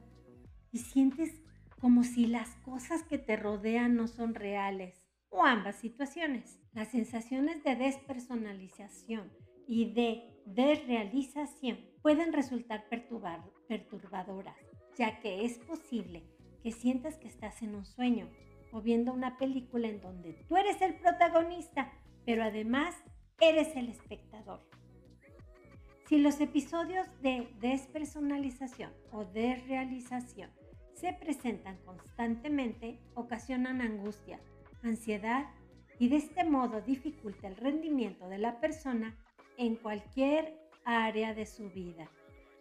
y 0.72 0.80
sientes 0.80 1.44
como 1.80 2.04
si 2.04 2.26
las 2.26 2.50
cosas 2.66 3.04
que 3.04 3.20
te 3.20 3.36
rodean 3.36 3.96
no 3.96 4.08
son 4.08 4.34
reales 4.34 4.99
o 5.30 5.44
ambas 5.44 5.76
situaciones. 5.78 6.60
Las 6.74 6.90
sensaciones 6.90 7.64
de 7.64 7.76
despersonalización 7.76 9.32
y 9.68 9.94
de 9.94 10.24
desrealización 10.46 11.80
pueden 12.02 12.34
resultar 12.34 12.86
perturbadoras, 13.68 14.58
ya 14.98 15.20
que 15.20 15.46
es 15.46 15.58
posible 15.60 16.24
que 16.64 16.72
sientas 16.72 17.18
que 17.18 17.28
estás 17.28 17.62
en 17.62 17.76
un 17.76 17.86
sueño 17.86 18.30
o 18.72 18.82
viendo 18.82 19.14
una 19.14 19.38
película 19.38 19.88
en 19.88 20.02
donde 20.02 20.34
tú 20.48 20.58
eres 20.58 20.82
el 20.82 20.96
protagonista, 20.96 21.92
pero 22.26 22.44
además 22.44 22.96
eres 23.40 23.76
el 23.76 23.90
espectador. 23.90 24.60
Si 26.08 26.18
los 26.18 26.42
episodios 26.42 27.08
de 27.22 27.48
despersonalización 27.60 28.92
o 29.12 29.26
desrealización 29.26 30.52
se 30.94 31.14
presentan 31.14 31.78
constantemente, 31.86 33.00
ocasionan 33.14 33.82
angustia, 33.82 34.40
ansiedad 34.84 35.48
y 36.00 36.10
de 36.10 36.18
este 36.18 36.44
modo 36.44 36.82
dificulta 36.82 37.48
el 37.48 37.58
rendimiento 37.58 38.28
de 38.30 38.38
la 38.38 38.60
persona 38.60 39.18
en 39.58 39.76
cualquier 39.76 40.58
área 40.86 41.34
de 41.34 41.46
su 41.46 41.70
vida. 41.70 42.10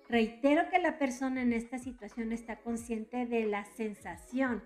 Reitero 0.08 0.68
que 0.70 0.78
la 0.78 0.98
persona 0.98 1.42
en 1.42 1.52
esta 1.52 1.78
situación 1.78 2.32
está 2.32 2.60
consciente 2.60 3.26
de 3.26 3.44
la 3.44 3.64
sensación 3.64 4.62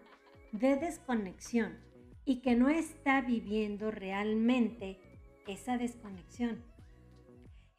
de 0.52 0.76
desconexión 0.76 1.78
y 2.24 2.40
que 2.40 2.54
no 2.54 2.68
está 2.68 3.20
viviendo 3.20 3.90
realmente 3.90 4.98
esa 5.46 5.76
desconexión. 5.76 6.62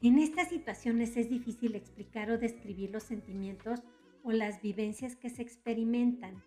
En 0.01 0.19
estas 0.19 0.49
situaciones 0.49 1.15
es 1.15 1.29
difícil 1.29 1.75
explicar 1.75 2.29
o 2.29 2.37
describir 2.37 2.91
los 2.91 3.03
sentimientos 3.03 3.81
o 4.23 4.31
las 4.33 4.61
vivencias 4.61 5.15
que 5.15 5.29
se 5.29 5.41
experimentan. 5.41 6.43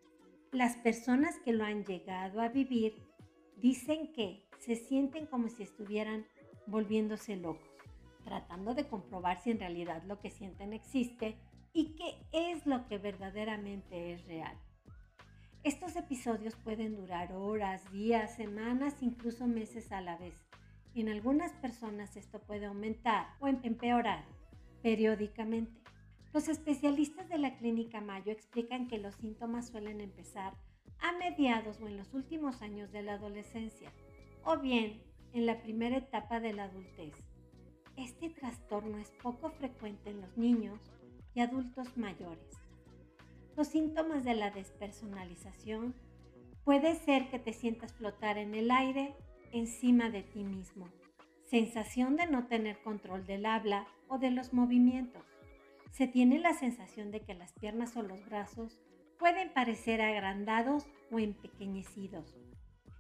Las 0.53 0.77
personas 0.77 1.39
que 1.39 1.53
lo 1.53 1.65
han 1.65 1.85
llegado 1.85 2.43
a 2.43 2.49
vivir 2.49 2.95
dicen 3.57 4.13
que 4.13 4.47
se 4.59 4.77
sienten 4.77 5.27
como 5.27 5.49
si 5.49 5.63
estuvieran 5.63 6.27
volviéndose 6.67 7.37
locos, 7.37 7.69
tratando 8.25 8.75
de 8.75 8.87
comprobar 8.87 9.41
si 9.41 9.51
en 9.51 9.61
realidad 9.61 10.03
lo 10.05 10.21
que 10.21 10.31
sienten 10.31 10.73
existe 10.73 11.37
y 11.73 11.95
qué 11.95 12.17
es 12.33 12.67
lo 12.67 12.87
que 12.87 12.99
verdaderamente 12.99 14.13
es 14.13 14.25
real. 14.27 14.57
Estos 15.63 15.97
episodios 15.97 16.55
pueden 16.57 16.97
durar 16.97 17.33
horas, 17.33 17.91
días, 17.91 18.37
semanas, 18.37 19.03
incluso 19.03 19.47
meses 19.47 19.91
a 19.91 20.01
la 20.01 20.17
vez. 20.17 20.35
En 20.95 21.09
algunas 21.09 21.53
personas 21.55 22.17
esto 22.17 22.41
puede 22.41 22.67
aumentar 22.67 23.27
o 23.41 23.49
em-, 23.49 23.61
empeorar 23.65 24.25
periódicamente. 24.83 25.81
Los 26.33 26.49
especialistas 26.49 27.29
de 27.29 27.39
la 27.39 27.57
clínica 27.57 28.01
Mayo 28.01 28.31
explican 28.31 28.89
que 28.89 28.99
los 28.99 29.17
síntomas 29.17 29.69
suelen 29.69 30.01
empezar 30.01 30.55
a 31.01 31.13
mediados 31.13 31.81
o 31.81 31.89
en 31.89 31.97
los 31.97 32.13
últimos 32.15 32.63
años 32.63 32.93
de 32.93 33.03
la 33.03 33.15
adolescencia, 33.15 33.93
o 34.45 34.59
bien 34.59 35.03
en 35.33 35.47
la 35.47 35.61
primera 35.61 35.99
etapa 35.99 36.41
de 36.41 36.53
la 36.53 36.65
adultez. 36.65 37.15
Este 37.97 38.31
trastorno 38.31 38.99
es 38.99 39.11
poco 39.23 39.51
frecuente 39.51 40.11
en 40.11 40.21
los 40.21 40.37
niños 40.37 40.81
y 41.35 41.41
adultos 41.41 41.97
mayores. 41.97 42.59
Los 43.57 43.69
síntomas 43.69 44.25
de 44.25 44.35
la 44.35 44.51
despersonalización 44.51 45.95
puede 46.65 46.95
ser 46.95 47.29
que 47.31 47.39
te 47.39 47.53
sientas 47.53 47.95
flotar 47.95 48.39
en 48.39 48.55
el 48.55 48.71
aire 48.71 49.15
encima 49.53 50.11
de 50.11 50.23
ti 50.23 50.45
mismo, 50.45 50.89
sensación 51.45 52.17
de 52.17 52.27
no 52.27 52.47
tener 52.47 52.83
control 52.83 53.25
del 53.25 53.47
habla 53.47 53.87
o 54.09 54.19
de 54.19 54.31
los 54.31 54.53
movimientos. 54.53 55.25
Se 55.93 56.07
tiene 56.07 56.39
la 56.39 56.53
sensación 56.55 57.11
de 57.11 57.21
que 57.21 57.35
las 57.35 57.53
piernas 57.55 57.97
o 57.97 58.03
los 58.03 58.25
brazos 58.27 58.79
pueden 59.19 59.53
parecer 59.53 60.01
agrandados 60.01 60.87
o 61.11 61.19
empequeñecidos. 61.19 62.37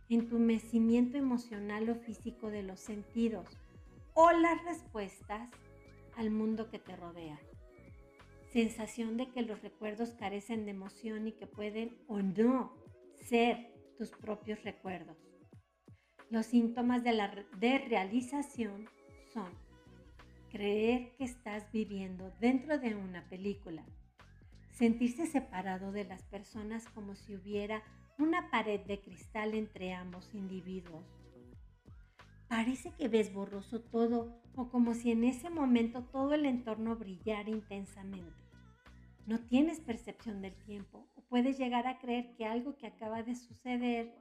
Entumecimiento 0.08 1.18
emocional 1.18 1.88
o 1.90 1.94
físico 1.94 2.50
de 2.50 2.62
los 2.62 2.80
sentidos 2.80 3.48
o 4.14 4.30
las 4.32 4.64
respuestas 4.64 5.50
al 6.16 6.30
mundo 6.30 6.70
que 6.70 6.78
te 6.78 6.96
rodea. 6.96 7.38
Sensación 8.52 9.16
de 9.16 9.30
que 9.30 9.42
los 9.42 9.60
recuerdos 9.62 10.12
carecen 10.12 10.64
de 10.64 10.70
emoción 10.70 11.26
y 11.26 11.32
que 11.32 11.46
pueden 11.46 11.98
o 12.06 12.22
no 12.22 12.72
ser 13.20 13.72
tus 13.98 14.10
propios 14.10 14.62
recuerdos. 14.62 15.16
Los 16.30 16.46
síntomas 16.46 17.04
de 17.04 17.12
la 17.12 17.46
desrealización 17.58 18.88
son 19.32 19.50
creer 20.50 21.14
que 21.16 21.24
estás 21.24 21.70
viviendo 21.72 22.32
dentro 22.40 22.78
de 22.78 22.94
una 22.94 23.28
película, 23.28 23.84
sentirse 24.76 25.24
separado 25.24 25.90
de 25.90 26.04
las 26.04 26.22
personas 26.24 26.86
como 26.90 27.14
si 27.16 27.34
hubiera 27.34 27.82
una 28.18 28.50
pared 28.50 28.80
de 28.80 29.00
cristal 29.00 29.54
entre 29.54 29.94
ambos 29.94 30.34
individuos. 30.34 31.04
Parece 32.48 32.92
que 32.92 33.08
ves 33.08 33.32
borroso 33.32 33.80
todo 33.80 34.38
o 34.54 34.68
como 34.68 34.94
si 34.94 35.12
en 35.12 35.24
ese 35.24 35.48
momento 35.48 36.04
todo 36.04 36.34
el 36.34 36.44
entorno 36.44 36.94
brillara 36.94 37.48
intensamente. 37.48 38.44
No 39.26 39.40
tienes 39.40 39.80
percepción 39.80 40.42
del 40.42 40.54
tiempo 40.64 41.08
o 41.14 41.22
puedes 41.22 41.58
llegar 41.58 41.86
a 41.86 41.98
creer 41.98 42.34
que 42.36 42.44
algo 42.44 42.76
que 42.76 42.86
acaba 42.86 43.22
de 43.22 43.34
suceder 43.34 44.14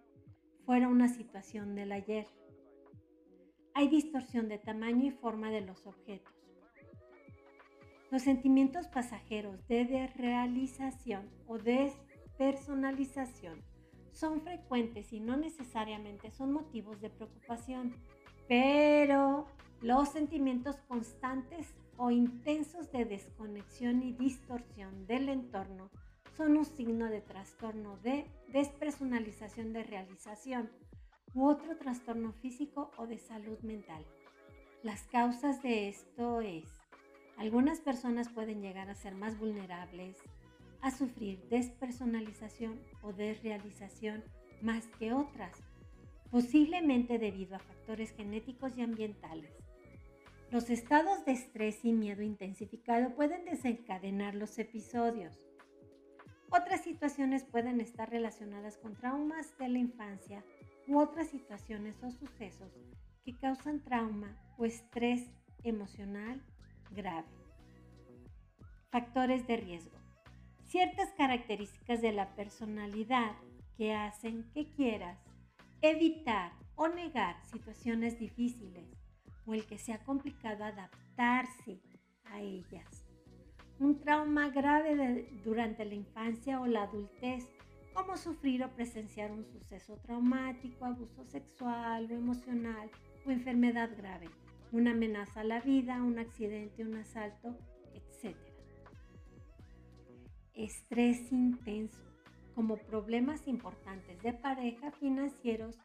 fuera 0.66 0.88
una 0.88 1.10
situación 1.10 1.76
del 1.76 1.92
ayer. 1.92 2.28
Hay 3.74 3.90
distorsión 3.90 4.48
de 4.48 4.58
tamaño 4.58 5.06
y 5.06 5.12
forma 5.12 5.52
de 5.52 5.62
los 5.62 5.86
objetos. 5.86 6.35
Los 8.12 8.22
sentimientos 8.22 8.88
pasajeros 8.88 9.68
de 9.68 9.86
desrealización 9.86 11.28
o 11.48 11.58
despersonalización 11.58 13.64
son 14.12 14.42
frecuentes 14.42 15.12
y 15.12 15.20
no 15.20 15.38
necesariamente 15.38 16.30
son 16.32 16.54
motivos 16.54 17.02
de 17.02 17.10
preocupación, 17.10 17.96
pero 18.48 19.48
los 19.82 20.10
sentimientos 20.10 20.76
constantes 20.88 21.74
o 21.98 22.12
intensos 22.12 22.92
de 22.92 23.06
desconexión 23.06 24.04
y 24.04 24.14
distorsión 24.14 25.08
del 25.08 25.30
entorno 25.30 25.90
son 26.38 26.58
un 26.58 26.66
signo 26.66 27.06
de 27.06 27.22
trastorno 27.22 27.98
de 27.98 28.30
despersonalización 28.50 29.74
de 29.74 29.84
realización 29.84 30.70
u 31.34 31.48
otro 31.48 31.76
trastorno 31.78 32.34
físico 32.34 32.92
o 32.98 33.08
de 33.08 33.18
salud 33.18 33.58
mental. 33.62 34.06
Las 34.84 35.02
causas 35.04 35.64
de 35.64 35.90
esto 35.90 36.42
es 36.42 36.66
algunas 37.38 37.80
personas 37.80 38.30
pueden 38.30 38.62
llegar 38.62 38.90
a 38.90 38.96
ser 38.96 39.16
más 39.16 39.38
vulnerables 39.38 40.18
a 40.82 40.92
sufrir 40.92 41.42
despersonalización 41.50 42.80
o 43.02 43.12
desrealización 43.12 44.24
más 44.62 44.88
que 45.00 45.14
otras, 45.14 45.58
posiblemente 46.30 47.18
debido 47.18 47.56
a 47.56 47.60
factores 47.60 48.12
genéticos 48.12 48.78
y 48.78 48.82
ambientales. 48.82 49.52
Los 50.52 50.70
estados 50.70 51.26
de 51.26 51.32
estrés 51.32 51.84
y 51.84 51.92
miedo 51.92 52.22
intensificado 52.22 53.16
pueden 53.16 53.46
desencadenar 53.46 54.36
los 54.36 54.58
episodios. 54.60 55.36
Otras 56.52 56.84
situaciones 56.84 57.44
pueden 57.44 57.82
estar 57.82 58.10
relacionadas 58.10 58.78
con 58.78 58.96
traumas 58.96 59.58
de 59.58 59.70
la 59.70 59.80
infancia 59.80 60.44
u 60.88 61.00
otras 61.00 61.30
situaciones 61.30 61.96
o 62.04 62.12
sucesos 62.12 62.72
que 63.24 63.36
causan 63.36 63.84
trauma 63.84 64.38
o 64.58 64.66
estrés 64.66 65.32
emocional 65.64 66.42
grave. 66.92 67.28
Factores 68.92 69.46
de 69.48 69.58
riesgo. 69.58 69.98
ciertas 70.64 71.14
características 71.14 72.02
de 72.02 72.12
la 72.12 72.36
personalidad 72.36 73.36
que 73.78 73.94
hacen 73.94 74.50
que 74.54 74.72
quieras 74.74 75.20
evitar 75.82 76.52
o 76.76 76.88
negar 76.88 77.36
situaciones 77.46 78.20
difíciles 78.20 78.86
o 79.46 79.54
el 79.54 79.66
que 79.66 79.78
sea 79.78 80.00
complicado 80.04 80.64
adaptarse 80.64 81.80
a 82.26 82.42
ellas. 82.42 83.06
Un 83.80 84.00
trauma 84.00 84.50
grave 84.50 85.30
durante 85.44 85.86
la 85.86 85.94
infancia 85.94 86.60
o 86.60 86.66
la 86.66 86.84
adultez, 86.84 87.48
como 87.94 88.18
sufrir 88.18 88.64
o 88.64 88.70
presenciar 88.70 89.32
un 89.32 89.46
suceso 89.46 89.98
traumático, 89.98 90.86
abuso 90.86 91.24
sexual 91.26 92.08
o 92.10 92.14
emocional 92.14 92.90
o 93.26 93.32
enfermedad 93.32 93.90
grave, 93.98 94.30
una 94.76 94.92
amenaza 94.92 95.40
a 95.40 95.46
la 95.46 95.62
vida, 95.62 96.04
un 96.04 96.20
accidente, 96.20 96.84
un 96.84 96.96
asalto, 96.96 97.58
etc. 97.94 98.36
Estrés 100.54 101.32
intenso, 101.32 102.04
como 102.54 102.76
problemas 102.76 103.48
importantes 103.48 104.22
de 104.22 104.34
pareja, 104.34 104.92
financieros 104.92 105.78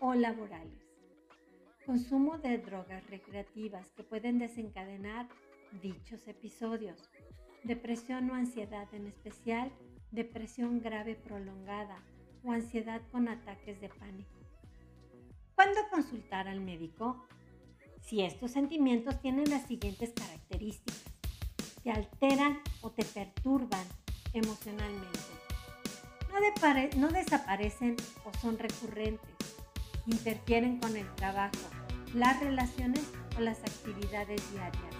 o 0.00 0.14
laborales. 0.14 0.80
Consumo 1.84 2.38
de 2.38 2.58
drogas 2.58 3.04
recreativas 3.10 3.90
que 3.92 4.04
pueden 4.04 4.38
desencadenar 4.38 5.28
dichos 5.82 6.28
episodios. 6.28 7.10
Depresión 7.64 8.30
o 8.30 8.34
ansiedad, 8.34 8.86
en 8.94 9.08
especial 9.08 9.72
depresión 10.12 10.80
grave 10.80 11.16
prolongada 11.16 12.00
o 12.44 12.52
ansiedad 12.52 13.02
con 13.10 13.26
ataques 13.26 13.80
de 13.80 13.88
pánico. 13.88 14.38
¿Cuándo 15.56 15.80
consultar 15.90 16.46
al 16.46 16.60
médico? 16.60 17.26
Si 18.06 18.22
estos 18.22 18.52
sentimientos 18.52 19.20
tienen 19.20 19.50
las 19.50 19.66
siguientes 19.66 20.12
características. 20.14 21.02
Te 21.82 21.90
alteran 21.90 22.60
o 22.80 22.90
te 22.90 23.04
perturban 23.04 23.84
emocionalmente. 24.32 25.18
No, 26.30 27.00
no 27.00 27.08
desaparecen 27.08 27.96
o 28.24 28.38
son 28.40 28.58
recurrentes. 28.58 29.34
Interfieren 30.06 30.78
con 30.78 30.96
el 30.96 31.12
trabajo, 31.16 31.58
las 32.14 32.38
relaciones 32.38 33.02
o 33.36 33.40
las 33.40 33.58
actividades 33.58 34.52
diarias. 34.52 34.95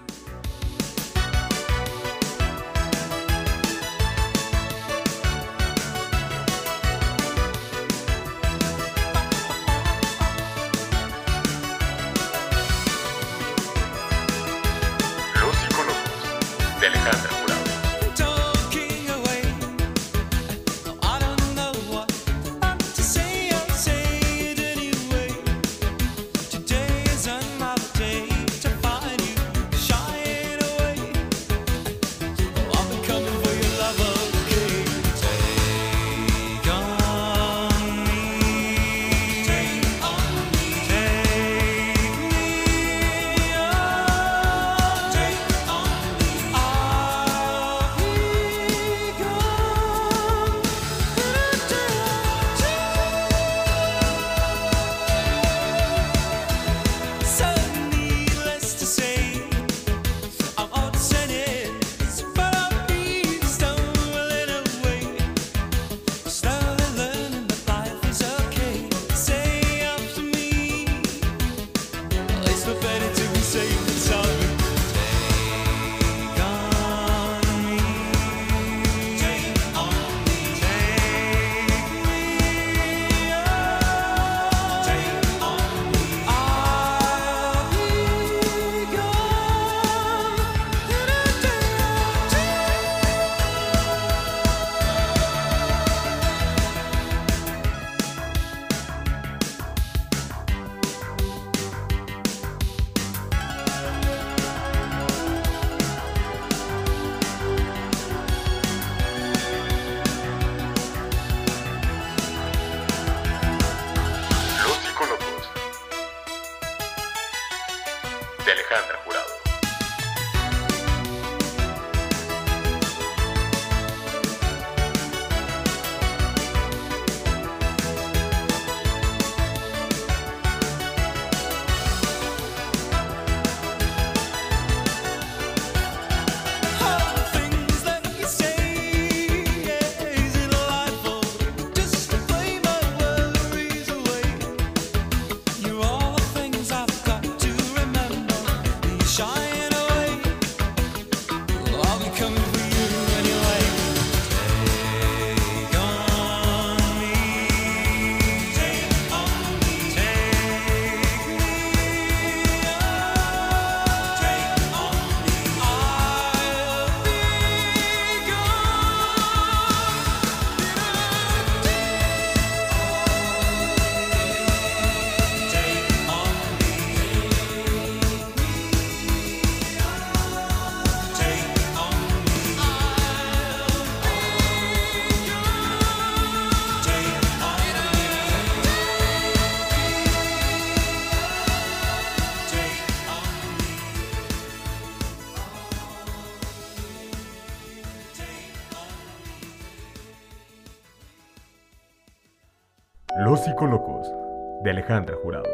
Alejandra 204.86 205.16
Jurado. 205.16 205.48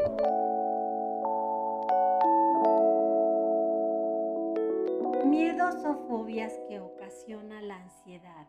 Miedos 5.24 5.74
o 5.86 5.94
fobias 6.06 6.52
que 6.68 6.80
ocasiona 6.80 7.62
la 7.62 7.76
ansiedad. 7.76 8.46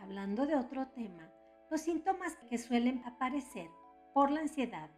Hablando 0.00 0.44
de 0.46 0.56
otro 0.56 0.88
tema, 0.88 1.30
los 1.70 1.82
síntomas 1.82 2.36
que 2.50 2.58
suelen 2.58 3.00
aparecer 3.04 3.68
por 4.12 4.32
la 4.32 4.40
ansiedad 4.40 4.90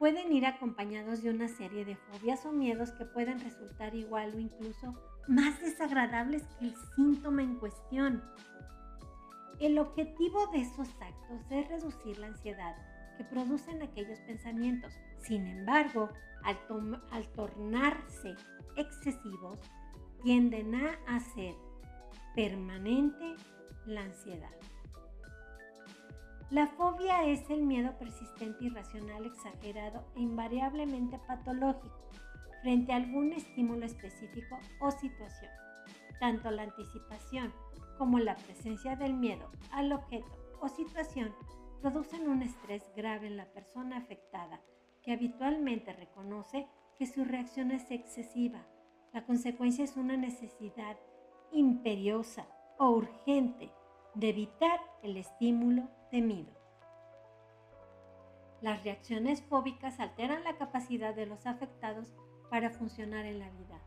pueden 0.00 0.32
ir 0.32 0.44
acompañados 0.44 1.22
de 1.22 1.30
una 1.30 1.46
serie 1.46 1.84
de 1.84 1.94
fobias 1.94 2.44
o 2.44 2.50
miedos 2.50 2.90
que 2.90 3.04
pueden 3.04 3.38
resultar 3.38 3.94
igual 3.94 4.34
o 4.34 4.40
incluso 4.40 5.00
más 5.28 5.60
desagradables 5.60 6.42
que 6.58 6.64
el 6.64 6.74
síntoma 6.96 7.42
en 7.42 7.54
cuestión. 7.54 8.20
El 9.60 9.78
objetivo 9.78 10.48
de 10.48 10.62
esos 10.62 10.88
actos 11.00 11.48
es 11.50 11.68
reducir 11.68 12.18
la 12.18 12.26
ansiedad 12.26 12.89
que 13.20 13.24
producen 13.24 13.82
aquellos 13.82 14.18
pensamientos. 14.20 14.94
Sin 15.18 15.46
embargo, 15.46 16.08
al, 16.42 16.56
al 17.10 17.28
tornarse 17.34 18.34
excesivos, 18.76 19.58
tienden 20.22 20.74
a 20.74 20.98
hacer 21.06 21.54
permanente 22.34 23.34
la 23.84 24.04
ansiedad. 24.04 24.54
La 26.48 26.66
fobia 26.68 27.24
es 27.26 27.50
el 27.50 27.62
miedo 27.62 27.92
persistente, 27.98 28.64
irracional, 28.64 29.26
exagerado 29.26 30.06
e 30.16 30.20
invariablemente 30.20 31.18
patológico 31.28 32.08
frente 32.62 32.92
a 32.92 32.96
algún 32.96 33.34
estímulo 33.34 33.84
específico 33.84 34.58
o 34.80 34.90
situación. 34.90 35.50
Tanto 36.20 36.50
la 36.50 36.62
anticipación 36.62 37.52
como 37.98 38.18
la 38.18 38.34
presencia 38.36 38.96
del 38.96 39.12
miedo 39.12 39.50
al 39.72 39.92
objeto 39.92 40.56
o 40.62 40.68
situación 40.70 41.34
producen 41.80 42.28
un 42.28 42.42
estrés 42.42 42.82
grave 42.94 43.26
en 43.26 43.36
la 43.36 43.46
persona 43.46 43.96
afectada, 43.96 44.60
que 45.02 45.12
habitualmente 45.12 45.92
reconoce 45.92 46.68
que 46.98 47.06
su 47.06 47.24
reacción 47.24 47.70
es 47.70 47.90
excesiva. 47.90 48.66
La 49.12 49.24
consecuencia 49.24 49.84
es 49.84 49.96
una 49.96 50.16
necesidad 50.16 50.96
imperiosa 51.52 52.46
o 52.78 52.90
urgente 52.90 53.72
de 54.14 54.28
evitar 54.28 54.80
el 55.02 55.16
estímulo 55.16 55.88
temido. 56.10 56.52
Las 58.60 58.84
reacciones 58.84 59.42
fóbicas 59.42 60.00
alteran 60.00 60.44
la 60.44 60.58
capacidad 60.58 61.14
de 61.14 61.26
los 61.26 61.46
afectados 61.46 62.12
para 62.50 62.70
funcionar 62.70 63.24
en 63.24 63.38
la 63.38 63.48
vida. 63.50 63.80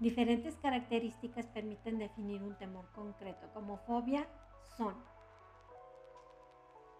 Diferentes 0.00 0.56
características 0.56 1.46
permiten 1.46 1.98
definir 1.98 2.42
un 2.42 2.58
temor 2.58 2.90
concreto. 2.92 3.48
Como 3.54 3.78
fobia 3.78 4.28
son 4.76 4.94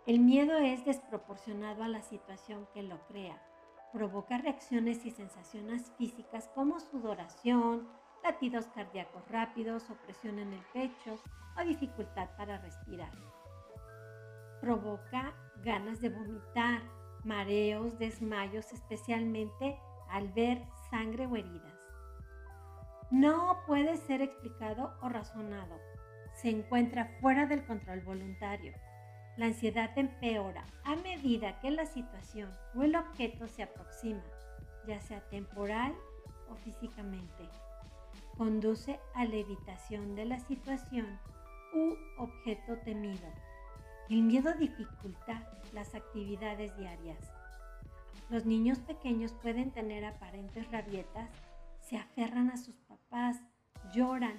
el 0.05 0.19
miedo 0.19 0.59
es 0.59 0.85
desproporcionado 0.85 1.85
a 1.85 1.89
la 1.89 2.03
situación 2.03 2.67
que 2.75 2.83
lo 2.83 2.99
crea. 3.07 3.41
Provoca 3.93 4.39
reacciones 4.39 5.07
y 5.07 5.13
sensaciones 5.13 5.93
físicas 5.97 6.51
como 6.57 6.81
sudoración, 6.81 7.87
latidos 8.25 8.67
cardíacos 8.75 9.23
rápidos, 9.29 9.89
opresión 9.91 10.41
en 10.41 10.53
el 10.55 10.63
pecho 10.73 11.19
o 11.57 11.65
dificultad 11.65 12.31
para 12.37 12.59
respirar. 12.59 13.13
Provoca 14.61 15.35
ganas 15.65 16.01
de 16.01 16.09
vomitar, 16.09 16.83
mareos, 17.25 17.97
desmayos, 17.99 18.73
especialmente 18.73 19.79
al 20.09 20.33
ver 20.33 20.65
sangre 20.91 21.27
o 21.27 21.37
heridas. 21.37 21.79
No 23.13 23.59
puede 23.67 23.97
ser 23.99 24.21
explicado 24.21 24.97
o 25.01 25.09
razonado. 25.09 25.79
Se 26.33 26.49
encuentra 26.49 27.19
fuera 27.21 27.47
del 27.47 27.65
control 27.67 28.01
voluntario. 28.01 28.73
La 29.39 29.47
ansiedad 29.47 29.91
empeora 29.97 30.67
a 30.85 30.95
medida 30.97 31.59
que 31.61 31.71
la 31.71 31.87
situación 31.87 32.51
o 32.75 32.83
el 32.83 32.95
objeto 32.97 33.49
se 33.49 33.63
aproxima, 33.63 34.23
ya 34.87 35.01
sea 35.01 35.21
temporal 35.31 35.95
o 36.51 36.55
físicamente. 36.57 37.49
Conduce 38.37 39.01
a 39.15 39.25
la 39.25 39.37
evitación 39.37 40.15
de 40.15 40.27
la 40.27 40.39
situación 40.39 41.19
u 41.75 41.95
objeto 42.23 42.77
temido. 42.85 43.27
El 44.11 44.23
miedo 44.23 44.53
dificulta 44.53 45.49
las 45.73 45.95
actividades 45.95 46.77
diarias. 46.77 47.33
Los 48.29 48.45
niños 48.45 48.81
pequeños 48.81 49.33
pueden 49.33 49.71
tener 49.71 50.05
aparentes 50.05 50.71
rabietas, 50.71 51.31
se 51.81 51.97
aferran 51.97 52.51
a 52.51 52.59
sus 52.59 52.77
papás, 52.81 53.41
lloran, 53.95 54.37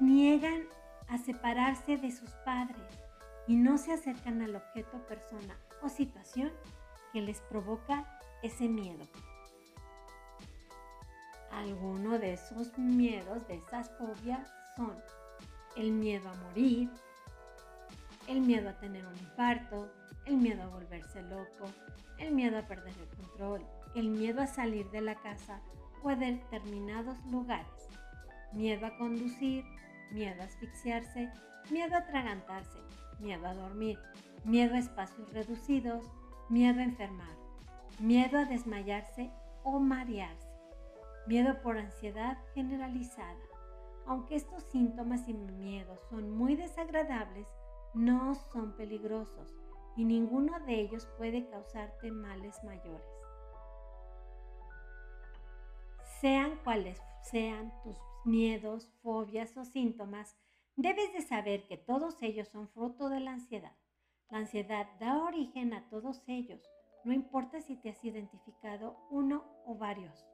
niegan 0.00 0.62
a 1.08 1.18
separarse 1.18 1.98
de 1.98 2.10
sus 2.10 2.30
padres 2.46 3.07
y 3.48 3.56
no 3.56 3.78
se 3.78 3.92
acercan 3.94 4.42
al 4.42 4.54
objeto, 4.54 4.98
persona 5.08 5.58
o 5.82 5.88
situación 5.88 6.52
que 7.12 7.22
les 7.22 7.40
provoca 7.40 8.06
ese 8.42 8.68
miedo. 8.68 9.04
Algunos 11.50 12.20
de 12.20 12.34
esos 12.34 12.76
miedos, 12.78 13.48
de 13.48 13.56
esas 13.56 13.90
fobias 13.96 14.46
son 14.76 14.94
el 15.76 15.92
miedo 15.92 16.28
a 16.28 16.34
morir, 16.34 16.90
el 18.26 18.42
miedo 18.42 18.68
a 18.68 18.78
tener 18.78 19.06
un 19.06 19.16
infarto, 19.16 19.90
el 20.26 20.36
miedo 20.36 20.62
a 20.62 20.68
volverse 20.68 21.22
loco, 21.22 21.72
el 22.18 22.32
miedo 22.32 22.58
a 22.58 22.66
perder 22.66 22.94
el 22.98 23.08
control, 23.16 23.66
el 23.94 24.10
miedo 24.10 24.42
a 24.42 24.46
salir 24.46 24.90
de 24.90 25.00
la 25.00 25.14
casa 25.14 25.62
o 26.02 26.10
de 26.10 26.32
determinados 26.32 27.16
lugares, 27.30 27.88
miedo 28.52 28.86
a 28.86 28.96
conducir, 28.98 29.64
miedo 30.12 30.42
a 30.42 30.44
asfixiarse, 30.44 31.32
miedo 31.70 31.94
a 31.94 32.00
atragantarse, 32.00 32.78
miedo 33.18 33.46
a 33.46 33.54
dormir, 33.54 33.98
miedo 34.44 34.74
a 34.74 34.78
espacios 34.78 35.32
reducidos, 35.32 36.04
miedo 36.48 36.80
a 36.80 36.84
enfermar, 36.84 37.36
miedo 37.98 38.38
a 38.38 38.44
desmayarse 38.44 39.30
o 39.64 39.78
marearse, 39.78 40.48
miedo 41.26 41.60
por 41.62 41.78
ansiedad 41.78 42.38
generalizada. 42.54 43.36
Aunque 44.06 44.36
estos 44.36 44.62
síntomas 44.64 45.28
y 45.28 45.34
miedos 45.34 46.00
son 46.08 46.30
muy 46.30 46.56
desagradables, 46.56 47.46
no 47.94 48.34
son 48.34 48.76
peligrosos 48.76 49.54
y 49.96 50.04
ninguno 50.04 50.58
de 50.60 50.80
ellos 50.80 51.06
puede 51.18 51.48
causarte 51.48 52.10
males 52.12 52.62
mayores. 52.62 53.02
Sean 56.20 56.56
cuales 56.64 57.00
sean 57.22 57.72
tus 57.82 57.96
miedos, 58.24 58.88
fobias 59.02 59.56
o 59.56 59.64
síntomas, 59.64 60.36
Debes 60.78 61.12
de 61.12 61.22
saber 61.22 61.66
que 61.66 61.76
todos 61.76 62.22
ellos 62.22 62.46
son 62.46 62.68
fruto 62.68 63.08
de 63.08 63.18
la 63.18 63.32
ansiedad. 63.32 63.72
La 64.30 64.38
ansiedad 64.38 64.86
da 65.00 65.24
origen 65.24 65.74
a 65.74 65.88
todos 65.88 66.22
ellos, 66.28 66.62
no 67.02 67.12
importa 67.12 67.60
si 67.60 67.74
te 67.74 67.90
has 67.90 68.04
identificado 68.04 68.96
uno 69.10 69.44
o 69.66 69.74
varios. 69.74 70.24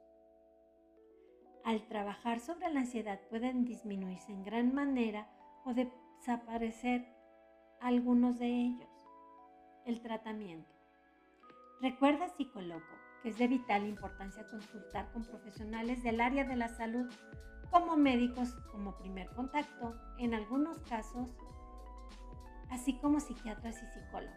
Al 1.63 1.87
trabajar 1.87 2.39
sobre 2.39 2.71
la 2.71 2.81
ansiedad 2.81 3.19
pueden 3.27 3.65
disminuirse 3.65 4.31
en 4.31 4.43
gran 4.43 4.71
manera 4.71 5.27
o 5.65 5.73
desaparecer 5.73 7.07
algunos 7.81 8.37
de 8.37 8.45
ellos. 8.45 8.89
El 9.83 9.99
tratamiento. 9.99 10.69
Recuerda, 11.81 12.29
psicólogo, 12.29 12.85
que 13.23 13.29
es 13.29 13.39
de 13.39 13.47
vital 13.47 13.87
importancia 13.87 14.47
consultar 14.47 15.11
con 15.11 15.25
profesionales 15.25 16.03
del 16.03 16.21
área 16.21 16.43
de 16.43 16.55
la 16.55 16.67
salud 16.67 17.11
como 17.75 17.97
médicos 17.97 18.55
como 18.71 18.95
primer 18.95 19.27
contacto, 19.31 19.93
en 20.17 20.33
algunos 20.33 20.79
casos, 20.83 21.27
así 22.69 22.97
como 22.99 23.19
psiquiatras 23.19 23.75
y 23.83 23.85
psicólogos. 23.87 24.33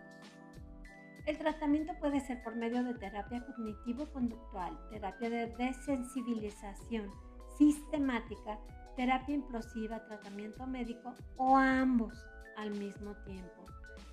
El 1.24 1.38
tratamiento 1.38 1.92
puede 2.00 2.18
ser 2.18 2.42
por 2.42 2.56
medio 2.56 2.82
de 2.82 2.94
terapia 2.94 3.46
cognitivo-conductual, 3.46 4.76
terapia 4.90 5.30
de 5.30 5.46
desensibilización 5.56 7.12
sistemática, 7.56 8.58
terapia 8.96 9.36
implosiva, 9.36 10.04
tratamiento 10.04 10.66
médico 10.66 11.14
o 11.36 11.56
ambos 11.56 12.14
al 12.56 12.72
mismo 12.72 13.14
tiempo. 13.24 13.66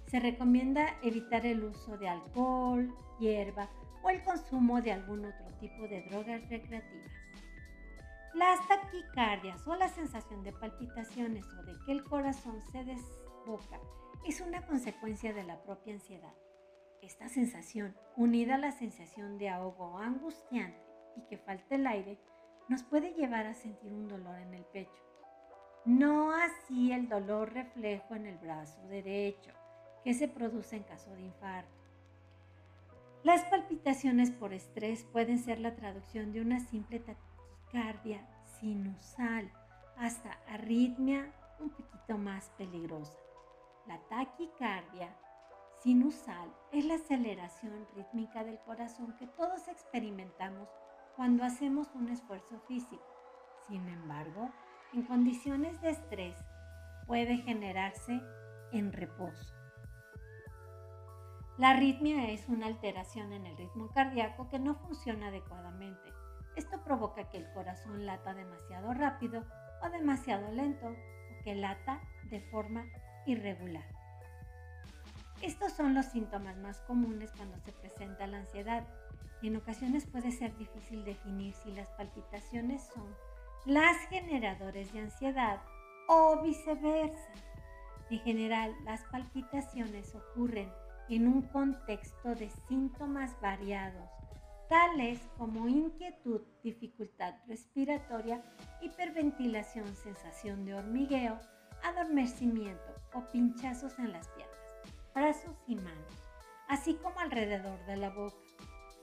Se 0.06 0.20
recomienda 0.20 1.00
evitar 1.02 1.48
el 1.48 1.64
uso 1.64 1.98
de 1.98 2.10
alcohol, 2.10 2.94
hierba 3.20 3.70
o 4.04 4.10
el 4.12 4.22
consumo 4.24 4.84
de 4.84 4.92
algún 4.92 5.26
otro 5.26 5.48
tipo 5.60 5.88
de 5.88 6.04
drogas 6.04 6.48
recreativas. 6.48 7.12
Las 8.36 8.68
taquicardias 8.68 9.66
o 9.66 9.78
la 9.78 9.88
sensación 9.88 10.44
de 10.44 10.52
palpitaciones 10.52 11.46
o 11.54 11.64
de 11.64 11.80
que 11.86 11.94
el 11.94 12.04
corazón 12.04 12.62
se 12.70 12.84
desboca 12.84 13.80
es 14.28 14.42
una 14.42 14.66
consecuencia 14.68 15.34
de 15.34 15.46
la 15.46 15.64
propia 15.64 15.94
ansiedad. 15.94 16.34
Esta 17.02 17.30
sensación, 17.30 17.96
unida 18.18 18.56
a 18.56 18.58
la 18.58 18.74
sensación 18.74 19.38
de 19.38 19.48
ahogo 19.48 20.00
angustiante 20.00 20.78
y 21.16 21.22
que 21.30 21.38
falta 21.38 21.76
el 21.76 21.88
aire, 21.88 22.20
nos 22.68 22.84
puede 22.84 23.14
llevar 23.14 23.46
a 23.46 23.54
sentir 23.54 23.94
un 23.94 24.10
dolor 24.10 24.38
en 24.40 24.54
el 24.54 24.66
pecho. 24.66 25.06
No 25.86 26.34
así 26.34 26.92
el 26.92 27.08
dolor 27.08 27.54
reflejo 27.54 28.16
en 28.16 28.26
el 28.26 28.38
brazo 28.38 28.86
derecho, 28.90 29.54
que 30.04 30.14
se 30.14 30.28
produce 30.28 30.76
en 30.76 30.84
caso 30.84 31.10
de 31.12 31.22
infarto. 31.22 31.72
Las 33.24 33.46
palpitaciones 33.46 34.30
por 34.30 34.52
estrés 34.52 35.06
pueden 35.06 35.40
ser 35.40 35.62
la 35.62 35.78
traducción 35.78 36.34
de 36.34 36.42
una 36.42 36.60
simple 36.60 37.00
taquicardia 37.76 38.26
sinusal 38.62 39.52
hasta 39.98 40.40
arritmia 40.48 41.30
un 41.60 41.70
poquito 41.72 42.18
más 42.18 42.50
peligrosa. 42.58 43.18
La 43.86 44.00
taquicardia 44.08 45.14
sinusal 45.84 46.54
es 46.72 46.86
la 46.86 46.96
aceleración 46.96 47.86
rítmica 47.94 48.46
del 48.46 48.60
corazón 48.60 49.14
que 49.18 49.28
todos 49.28 49.68
experimentamos 49.68 50.70
cuando 51.18 51.44
hacemos 51.44 51.94
un 51.96 52.08
esfuerzo 52.08 52.62
físico. 52.62 53.04
Sin 53.68 53.86
embargo, 53.90 54.52
en 54.94 55.04
condiciones 55.04 55.82
de 55.82 55.90
estrés 55.90 56.38
puede 57.08 57.40
generarse 57.40 58.22
en 58.72 58.94
reposo. 58.94 59.54
La 61.58 61.72
arritmia 61.72 62.30
es 62.30 62.48
una 62.48 62.68
alteración 62.68 63.34
en 63.34 63.46
el 63.46 63.58
ritmo 63.58 63.90
cardíaco 63.94 64.48
que 64.48 64.60
no 64.60 64.76
funciona 64.76 65.28
adecuadamente 65.28 66.25
esto 66.56 66.82
provoca 66.84 67.30
que 67.30 67.38
el 67.38 67.52
corazón 67.54 68.06
lata 68.06 68.34
demasiado 68.34 68.94
rápido 68.94 69.44
o 69.82 69.90
demasiado 69.90 70.52
lento 70.52 70.88
o 70.88 71.44
que 71.44 71.56
lata 71.56 72.02
de 72.30 72.42
forma 72.42 72.86
irregular. 73.26 73.86
Estos 75.42 75.74
son 75.74 75.94
los 75.94 76.08
síntomas 76.08 76.58
más 76.58 76.80
comunes 76.82 77.32
cuando 77.36 77.58
se 77.60 77.72
presenta 77.74 78.26
la 78.26 78.38
ansiedad. 78.38 78.88
En 79.42 79.58
ocasiones 79.58 80.06
puede 80.08 80.32
ser 80.32 80.56
difícil 80.58 81.04
definir 81.04 81.54
si 81.54 81.72
las 81.72 81.90
palpitaciones 81.92 82.82
son 82.94 83.16
las 83.66 83.98
generadores 84.10 84.94
de 84.94 85.00
ansiedad 85.00 85.62
o 86.08 86.42
viceversa. 86.42 87.32
En 88.10 88.20
general, 88.20 88.76
las 88.86 89.04
palpitaciones 89.06 90.16
ocurren 90.16 90.72
en 91.10 91.28
un 91.28 91.42
contexto 91.44 92.34
de 92.36 92.50
síntomas 92.68 93.40
variados, 93.42 94.10
tales 94.70 95.20
como 95.38 95.68
inquietud, 95.68 96.42
dificultad 96.64 97.36
respiratoria, 97.48 98.42
hiperventilación, 98.82 99.96
sensación 99.96 100.66
de 100.66 100.76
hormigueo, 100.76 101.40
adormecimiento 101.84 102.96
o 103.14 103.22
pinchazos 103.32 103.98
en 104.00 104.12
las 104.12 104.28
piernas, 104.30 104.58
brazos 105.14 105.56
y 105.68 105.76
manos, 105.76 106.30
así 106.68 106.96
como 106.96 107.20
alrededor 107.20 107.86
de 107.86 107.98
la 107.98 108.10
boca, 108.10 108.38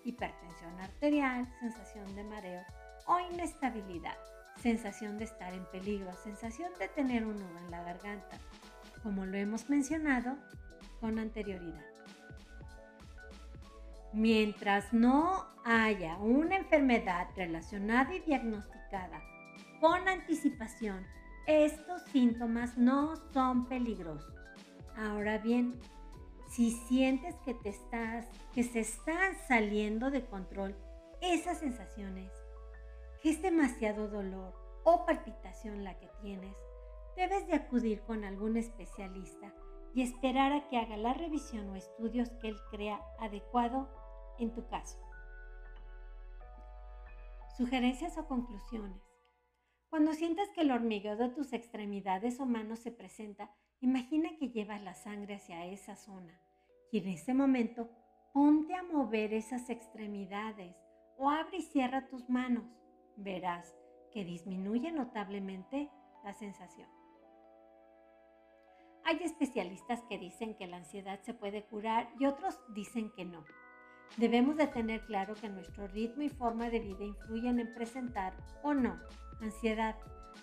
hipertensión 0.05 0.81
arterial, 0.81 1.49
sensación 1.61 2.15
de 2.17 2.25
mareo 2.25 2.63
o 3.07 3.19
inestabilidad 3.33 4.17
sensación 4.61 5.19
de 5.19 5.25
estar 5.25 5.53
en 5.53 5.65
peligro, 5.67 6.13
sensación 6.23 6.71
de 6.79 6.89
tener 6.89 7.25
un 7.25 7.35
nudo 7.35 7.59
en 7.59 7.71
la 7.71 7.83
garganta, 7.83 8.39
como 9.03 9.27
lo 9.27 9.37
hemos 9.37 9.69
mencionado 9.69 10.37
con 11.01 11.19
anterioridad. 11.19 11.91
Mientras 14.13 14.93
no 14.93 15.47
haya 15.65 16.19
una 16.19 16.57
enfermedad 16.57 17.29
relacionada 17.35 18.15
y 18.15 18.21
diagnosticada 18.21 19.23
con 19.81 20.07
anticipación, 20.07 21.07
estos 21.47 22.03
síntomas 22.13 22.77
no 22.77 23.17
son 23.33 23.67
peligrosos. 23.67 24.35
Ahora 24.97 25.39
bien, 25.39 25.81
si 26.51 26.73
sientes 26.73 27.35
que 27.45 27.55
te 27.55 27.71
estás 27.71 28.27
que 28.53 28.63
se 28.63 28.81
están 28.81 29.35
saliendo 29.49 30.11
de 30.11 30.27
control 30.27 30.77
esas 31.23 31.59
sensaciones, 31.59 32.31
que 33.23 33.31
es 33.31 33.41
demasiado 33.41 34.09
dolor 34.09 34.53
o 34.85 35.07
palpitación 35.07 35.85
la 35.85 35.99
que 35.99 36.11
tienes, 36.21 36.57
debes 37.17 37.47
de 37.47 37.55
acudir 37.55 38.03
con 38.03 38.25
algún 38.25 38.59
especialista 38.59 39.55
y 39.95 40.03
esperar 40.03 40.53
a 40.53 40.69
que 40.69 40.79
haga 40.79 40.97
la 40.97 41.15
revisión 41.15 41.71
o 41.71 41.77
estudios 41.77 42.31
que 42.41 42.49
él 42.49 42.57
crea 42.71 43.01
adecuado 43.19 43.89
en 44.39 44.53
tu 44.53 44.66
caso. 44.68 44.99
Sugerencias 47.57 48.16
o 48.18 48.26
conclusiones. 48.26 49.03
Cuando 49.91 50.14
sientas 50.14 50.49
que 50.55 50.62
el 50.62 50.70
hormigueo 50.70 51.16
de 51.16 51.28
tus 51.28 51.53
extremidades 51.53 52.41
o 52.41 52.47
manos 52.47 52.78
se 52.78 52.91
presenta, 52.91 53.55
imagina 53.80 54.30
que 54.39 54.49
llevas 54.49 54.80
la 54.83 54.95
sangre 54.95 55.35
hacia 55.35 55.66
esa 55.66 55.97
zona 55.97 56.41
y 56.91 56.99
en 56.99 57.09
ese 57.09 57.35
momento 57.35 57.91
ponte 58.33 58.74
a 58.74 58.83
mover 58.83 59.35
esas 59.35 59.68
extremidades 59.68 60.74
o 61.18 61.28
abre 61.30 61.59
y 61.59 61.62
cierra 61.62 62.09
tus 62.09 62.28
manos 62.30 62.64
verás 63.16 63.74
que 64.12 64.24
disminuye 64.24 64.93
notablemente 64.93 65.91
la 66.24 66.33
sensación. 66.35 66.89
Hay 69.05 69.16
especialistas 69.22 70.03
que 70.09 70.18
dicen 70.18 70.57
que 70.57 70.66
la 70.66 70.76
ansiedad 70.76 71.20
se 71.22 71.35
puede 71.35 71.64
curar 71.64 72.09
y 72.18 72.26
otros 72.26 72.59
dicen 72.74 73.11
que 73.16 73.24
no. 73.24 73.45
Debemos 74.17 74.57
de 74.57 74.67
tener 74.67 75.01
claro 75.03 75.35
que 75.35 75.49
nuestro 75.49 75.87
ritmo 75.89 76.23
y 76.23 76.29
forma 76.29 76.69
de 76.69 76.81
vida 76.81 77.05
influyen 77.05 77.59
en 77.59 77.75
presentar 77.75 78.35
o 78.63 78.75
no 78.75 78.99
ansiedad, 79.41 79.97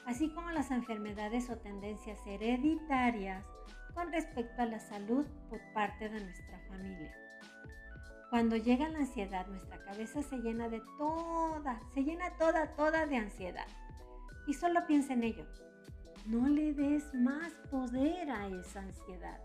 así 0.05 0.29
como 0.29 0.51
las 0.51 0.71
enfermedades 0.71 1.49
o 1.49 1.57
tendencias 1.57 2.19
hereditarias 2.25 3.45
con 3.93 4.11
respecto 4.11 4.61
a 4.61 4.65
la 4.65 4.79
salud 4.79 5.25
por 5.49 5.59
parte 5.73 6.09
de 6.09 6.23
nuestra 6.23 6.59
familia. 6.67 7.15
Cuando 8.29 8.55
llega 8.55 8.89
la 8.89 8.99
ansiedad, 8.99 9.47
nuestra 9.47 9.83
cabeza 9.83 10.21
se 10.21 10.37
llena 10.37 10.69
de 10.69 10.81
toda, 10.97 11.79
se 11.93 12.03
llena 12.03 12.29
toda, 12.37 12.75
toda 12.75 13.07
de 13.07 13.17
ansiedad. 13.17 13.67
Y 14.45 14.53
solo 14.53 14.85
piensa 14.85 15.13
en 15.13 15.23
ello. 15.23 15.45
No 16.25 16.47
le 16.47 16.73
des 16.73 17.11
más 17.15 17.53
poder 17.71 18.29
a 18.29 18.47
esa 18.47 18.81
ansiedad. 18.81 19.39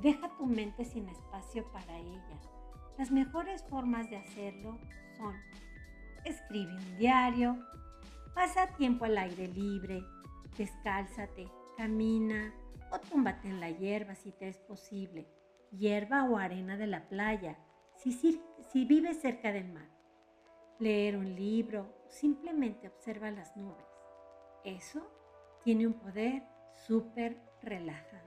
Deja 0.00 0.28
tu 0.36 0.46
mente 0.46 0.84
sin 0.84 1.08
espacio 1.08 1.64
para 1.72 1.98
ella. 1.98 2.40
Las 2.98 3.10
mejores 3.10 3.62
formas 3.64 4.08
de 4.10 4.16
hacerlo 4.16 4.78
son 5.16 5.34
escribe 6.24 6.74
un 6.74 6.98
diario, 6.98 7.56
pasa 8.34 8.66
tiempo 8.76 9.04
al 9.04 9.16
aire 9.18 9.48
libre, 9.48 10.02
descálzate, 10.56 11.48
camina 11.76 12.52
o 12.90 12.98
túmbate 12.98 13.48
en 13.48 13.60
la 13.60 13.70
hierba 13.70 14.14
si 14.14 14.32
te 14.32 14.48
es 14.48 14.58
posible 14.58 15.28
hierba 15.70 16.24
o 16.24 16.36
arena 16.36 16.76
de 16.76 16.86
la 16.86 17.08
playa, 17.08 17.58
si, 17.96 18.40
vives 18.84 19.20
cerca 19.20 19.52
del 19.52 19.72
mar. 19.72 19.88
Leer 20.78 21.16
un 21.16 21.34
libro 21.34 21.94
simplemente 22.08 22.88
observa 22.88 23.30
las 23.30 23.56
nubes. 23.56 23.86
Eso 24.64 25.06
tiene 25.64 25.86
un 25.86 25.94
poder 25.94 26.42
súper 26.86 27.40
relajante. 27.62 28.25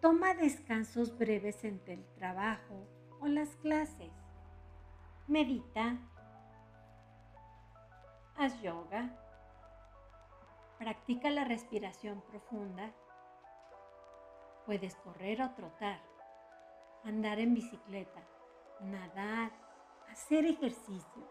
Toma 0.00 0.34
descansos 0.34 1.16
breves 1.18 1.64
entre 1.64 1.94
el 1.94 2.04
trabajo 2.14 2.86
o 3.20 3.26
las 3.26 3.56
clases. 3.56 4.12
Medita. 5.26 5.98
Haz 8.36 8.60
yoga. 8.62 9.10
Practica 10.78 11.30
la 11.30 11.44
respiración 11.44 12.22
profunda 12.30 12.92
Puedes 14.68 14.96
correr 14.96 15.40
o 15.40 15.50
trotar, 15.52 15.98
andar 17.02 17.38
en 17.38 17.54
bicicleta, 17.54 18.20
nadar, 18.82 19.50
hacer 20.10 20.44
ejercicio. 20.44 21.26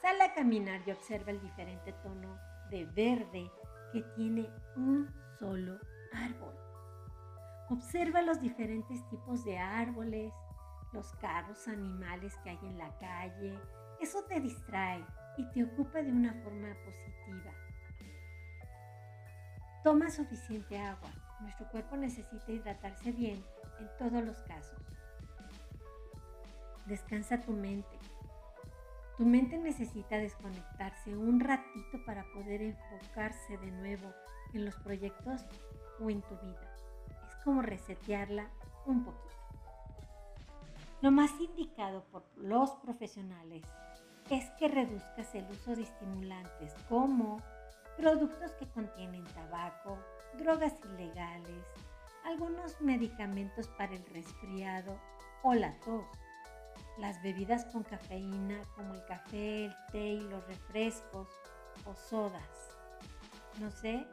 Sal 0.00 0.20
a 0.20 0.32
caminar 0.32 0.80
y 0.86 0.92
observa 0.92 1.32
el 1.32 1.40
diferente 1.40 1.92
tono 2.04 2.38
de 2.70 2.84
verde 2.84 3.50
que 3.92 4.02
tiene 4.14 4.48
un 4.76 5.12
solo 5.40 5.80
árbol. 6.12 6.63
Observa 7.70 8.22
los 8.22 8.40
diferentes 8.40 9.08
tipos 9.08 9.44
de 9.44 9.58
árboles, 9.58 10.32
los 10.92 11.10
carros, 11.14 11.66
animales 11.66 12.36
que 12.42 12.50
hay 12.50 12.58
en 12.62 12.78
la 12.78 12.96
calle. 12.98 13.58
Eso 14.00 14.22
te 14.24 14.40
distrae 14.40 15.04
y 15.38 15.44
te 15.50 15.64
ocupa 15.64 16.02
de 16.02 16.12
una 16.12 16.34
forma 16.42 16.74
positiva. 16.84 17.52
Toma 19.82 20.10
suficiente 20.10 20.78
agua. 20.78 21.10
Nuestro 21.40 21.68
cuerpo 21.70 21.96
necesita 21.96 22.52
hidratarse 22.52 23.12
bien 23.12 23.44
en 23.78 23.88
todos 23.98 24.24
los 24.24 24.38
casos. 24.42 24.78
Descansa 26.86 27.42
tu 27.42 27.52
mente. 27.52 27.98
Tu 29.16 29.24
mente 29.24 29.58
necesita 29.58 30.18
desconectarse 30.18 31.16
un 31.16 31.40
ratito 31.40 32.04
para 32.04 32.24
poder 32.34 32.62
enfocarse 32.62 33.56
de 33.58 33.70
nuevo 33.70 34.12
en 34.52 34.64
los 34.64 34.74
proyectos 34.76 35.46
o 36.00 36.10
en 36.10 36.20
tu 36.22 36.36
vida. 36.40 36.74
Como 37.44 37.62
resetearla 37.62 38.50
un 38.86 39.04
poquito. 39.04 39.24
Lo 41.02 41.10
más 41.10 41.30
indicado 41.38 42.04
por 42.04 42.24
los 42.38 42.70
profesionales 42.76 43.62
es 44.30 44.50
que 44.58 44.68
reduzcas 44.68 45.34
el 45.34 45.44
uso 45.50 45.76
de 45.76 45.82
estimulantes 45.82 46.74
como 46.88 47.42
productos 47.98 48.52
que 48.52 48.66
contienen 48.68 49.24
tabaco, 49.24 49.98
drogas 50.38 50.74
ilegales, 50.84 51.64
algunos 52.24 52.80
medicamentos 52.80 53.68
para 53.68 53.94
el 53.94 54.04
resfriado 54.06 54.98
o 55.42 55.52
la 55.52 55.78
tos, 55.80 56.06
las 56.98 57.22
bebidas 57.22 57.66
con 57.66 57.82
cafeína 57.82 58.62
como 58.74 58.94
el 58.94 59.04
café, 59.04 59.66
el 59.66 59.74
té 59.92 60.06
y 60.14 60.20
los 60.20 60.46
refrescos 60.46 61.28
o 61.84 61.94
sodas. 61.94 62.78
No 63.60 63.70
sé 63.70 64.06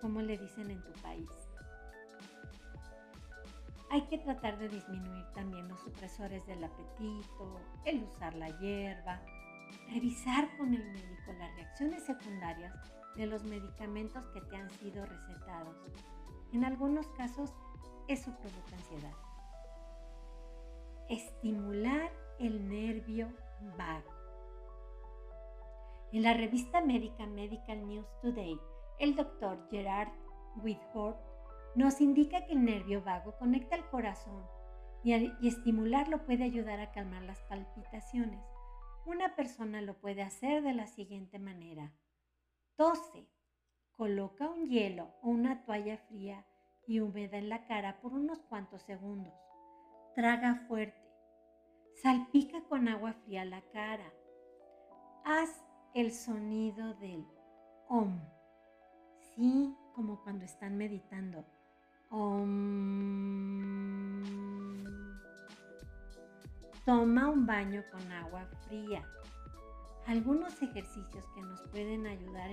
cómo 0.00 0.22
le 0.22 0.38
dicen 0.38 0.70
en 0.70 0.82
tu 0.82 0.92
país. 1.02 1.47
Hay 3.90 4.02
que 4.02 4.18
tratar 4.18 4.58
de 4.58 4.68
disminuir 4.68 5.24
también 5.34 5.66
los 5.68 5.80
supresores 5.80 6.46
del 6.46 6.62
apetito, 6.62 7.60
el 7.84 8.02
usar 8.04 8.34
la 8.34 8.50
hierba, 8.58 9.22
revisar 9.90 10.56
con 10.58 10.74
el 10.74 10.84
médico 10.92 11.32
las 11.38 11.54
reacciones 11.54 12.04
secundarias 12.04 12.74
de 13.16 13.26
los 13.26 13.44
medicamentos 13.44 14.26
que 14.34 14.42
te 14.42 14.56
han 14.56 14.70
sido 14.70 15.06
recetados. 15.06 15.76
En 16.52 16.64
algunos 16.64 17.06
casos, 17.08 17.54
eso 18.08 18.30
provoca 18.36 18.76
ansiedad. 18.76 19.14
Estimular 21.08 22.12
el 22.38 22.68
nervio 22.68 23.32
vago. 23.78 24.12
En 26.12 26.22
la 26.22 26.34
revista 26.34 26.82
médica 26.82 27.26
Medical 27.26 27.86
News 27.86 28.06
Today, 28.20 28.58
el 28.98 29.14
doctor 29.14 29.66
Gerard 29.70 30.12
Whitford 30.62 31.16
nos 31.74 32.00
indica 32.00 32.44
que 32.46 32.52
el 32.52 32.64
nervio 32.64 33.02
vago 33.02 33.36
conecta 33.38 33.76
al 33.76 33.88
corazón 33.90 34.44
y, 35.02 35.14
y 35.14 35.48
estimularlo 35.48 36.24
puede 36.24 36.44
ayudar 36.44 36.80
a 36.80 36.92
calmar 36.92 37.22
las 37.22 37.40
palpitaciones. 37.42 38.40
Una 39.06 39.36
persona 39.36 39.80
lo 39.80 39.98
puede 39.98 40.22
hacer 40.22 40.62
de 40.62 40.74
la 40.74 40.86
siguiente 40.86 41.38
manera. 41.38 41.92
Tose. 42.76 43.28
Coloca 43.96 44.48
un 44.48 44.68
hielo 44.68 45.14
o 45.22 45.30
una 45.30 45.64
toalla 45.64 45.96
fría 45.96 46.46
y 46.86 47.00
húmeda 47.00 47.36
en 47.36 47.48
la 47.48 47.66
cara 47.66 48.00
por 48.00 48.12
unos 48.12 48.38
cuantos 48.42 48.82
segundos. 48.82 49.34
Traga 50.14 50.54
fuerte. 50.68 51.08
Salpica 52.02 52.62
con 52.68 52.86
agua 52.86 53.12
fría 53.12 53.44
la 53.44 53.60
cara. 53.72 54.12
Haz 55.24 55.64
el 55.94 56.12
sonido 56.12 56.94
del 56.94 57.26
om. 57.88 58.20
Sí, 59.34 59.74
como 59.94 60.22
cuando 60.22 60.44
están 60.44 60.76
meditando. 60.76 61.44
Om. 62.10 63.68
Toma 66.86 67.28
un 67.28 67.44
baño 67.44 67.84
con 67.92 68.12
agua 68.12 68.46
fría. 68.66 69.06
Algunos 70.06 70.62
ejercicios 70.62 71.26
que 71.34 71.42
nos 71.42 71.60
pueden 71.70 72.06
ayudar 72.06 72.50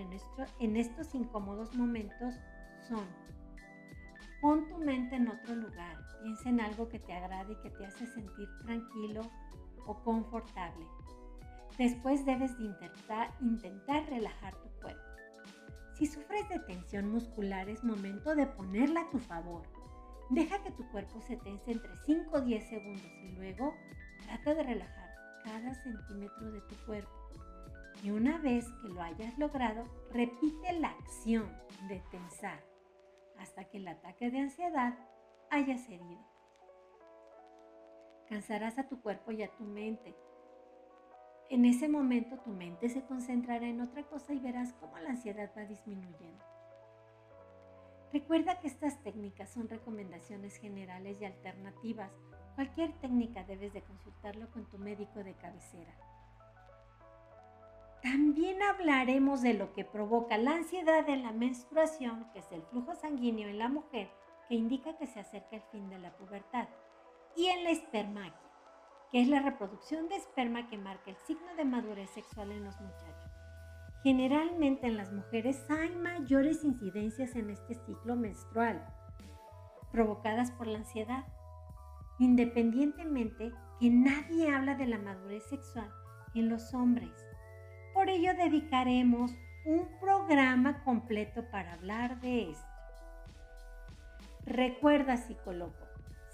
en, 0.59 0.75
estos 0.75 1.15
incómodos 1.15 1.73
momentos 1.73 2.35
son 2.89 3.05
Pon 4.41 4.67
tu 4.67 4.77
mente 4.77 5.15
en 5.15 5.29
otro 5.29 5.55
lugar, 5.55 5.97
piensa 6.21 6.49
en 6.49 6.59
algo 6.59 6.89
que 6.89 6.99
te 6.99 7.13
agrade 7.13 7.53
y 7.53 7.61
que 7.61 7.69
te 7.69 7.85
hace 7.85 8.05
sentir 8.05 8.49
tranquilo 8.65 9.21
o 9.87 9.95
confortable. 10.03 10.85
Después 11.77 12.25
debes 12.25 12.57
de 12.57 12.65
intentar 13.39 14.05
relajar 14.09 14.53
tu 14.55 14.69
cuerpo. 14.81 15.04
Si 15.95 16.07
sufres 16.07 16.47
de 16.49 16.59
tensión 16.59 17.09
muscular 17.09 17.69
es 17.69 17.81
momento 17.81 18.35
de 18.35 18.45
ponerla 18.45 19.01
a 19.01 19.09
tu 19.09 19.17
favor. 19.17 19.63
Deja 20.29 20.61
que 20.61 20.71
tu 20.71 20.85
cuerpo 20.91 21.21
se 21.21 21.37
tense 21.37 21.71
entre 21.71 21.95
5 22.05 22.35
o 22.35 22.41
10 22.41 22.67
segundos 22.67 23.11
y 23.23 23.31
luego 23.31 23.73
trata 24.25 24.55
de 24.55 24.63
relajar 24.63 25.09
cada 25.45 25.73
centímetro 25.73 26.51
de 26.51 26.59
tu 26.61 26.75
cuerpo. 26.85 27.11
Y 28.03 28.11
una 28.11 28.37
vez 28.39 28.67
que 28.81 28.89
lo 28.89 29.01
hayas 29.01 29.37
logrado, 29.37 29.85
repite 30.11 30.73
la 30.73 30.89
acción 30.89 31.49
de 31.87 32.03
tensar 32.11 32.61
hasta 33.39 33.63
que 33.63 33.77
el 33.77 33.87
ataque 33.87 34.29
de 34.29 34.39
ansiedad 34.39 34.97
haya 35.49 35.77
cedido. 35.77 36.25
Cansarás 38.27 38.77
a 38.79 38.89
tu 38.89 39.01
cuerpo 39.01 39.31
y 39.31 39.43
a 39.43 39.55
tu 39.55 39.63
mente. 39.63 40.13
En 41.49 41.65
ese 41.65 41.87
momento 41.87 42.37
tu 42.39 42.49
mente 42.49 42.89
se 42.89 43.03
concentrará 43.05 43.67
en 43.67 43.81
otra 43.81 44.03
cosa 44.03 44.33
y 44.33 44.39
verás 44.39 44.73
cómo 44.79 44.97
la 44.97 45.11
ansiedad 45.11 45.51
va 45.55 45.65
disminuyendo. 45.65 46.43
Recuerda 48.11 48.59
que 48.59 48.67
estas 48.67 49.01
técnicas 49.03 49.51
son 49.51 49.67
recomendaciones 49.67 50.57
generales 50.57 51.17
y 51.21 51.25
alternativas. 51.25 52.11
Cualquier 52.55 52.93
técnica 52.99 53.43
debes 53.43 53.73
de 53.73 53.81
consultarlo 53.83 54.49
con 54.51 54.65
tu 54.69 54.77
médico 54.77 55.23
de 55.23 55.33
cabecera. 55.33 55.93
También 58.01 58.61
hablaremos 58.63 59.41
de 59.41 59.53
lo 59.53 59.73
que 59.73 59.83
provoca 59.83 60.37
la 60.37 60.55
ansiedad 60.55 61.07
en 61.09 61.23
la 61.23 61.31
menstruación, 61.31 62.27
que 62.31 62.39
es 62.39 62.51
el 62.51 62.61
flujo 62.63 62.95
sanguíneo 62.95 63.49
en 63.49 63.59
la 63.59 63.67
mujer, 63.67 64.09
que 64.47 64.55
indica 64.55 64.95
que 64.97 65.07
se 65.07 65.19
acerca 65.19 65.55
el 65.55 65.63
fin 65.63 65.89
de 65.89 65.99
la 65.99 66.15
pubertad, 66.15 66.67
y 67.35 67.47
en 67.47 67.63
la 67.63 67.71
espermaquia, 67.71 68.44
es 69.15 69.29
la 69.29 69.39
reproducción 69.39 70.09
de 70.09 70.17
esperma 70.17 70.67
que 70.67 70.77
marca 70.77 71.09
el 71.09 71.15
signo 71.25 71.55
de 71.55 71.63
madurez 71.63 72.09
sexual 72.09 72.51
en 72.51 72.65
los 72.65 72.77
muchachos. 72.81 73.31
Generalmente 74.03 74.87
en 74.87 74.97
las 74.97 75.13
mujeres 75.13 75.65
hay 75.69 75.95
mayores 75.95 76.65
incidencias 76.65 77.33
en 77.37 77.49
este 77.49 77.75
ciclo 77.75 78.17
menstrual, 78.17 78.85
provocadas 79.89 80.51
por 80.51 80.67
la 80.67 80.79
ansiedad, 80.79 81.23
independientemente 82.19 83.53
que 83.79 83.89
nadie 83.89 84.53
habla 84.53 84.75
de 84.75 84.87
la 84.87 84.97
madurez 84.97 85.45
sexual 85.45 85.89
en 86.33 86.49
los 86.49 86.73
hombres. 86.73 87.13
Por 87.93 88.09
ello 88.09 88.33
dedicaremos 88.33 89.31
un 89.65 89.87
programa 90.01 90.83
completo 90.83 91.49
para 91.51 91.75
hablar 91.75 92.19
de 92.19 92.51
esto. 92.51 92.67
Recuerda, 94.45 95.15
psicólogo, 95.15 95.84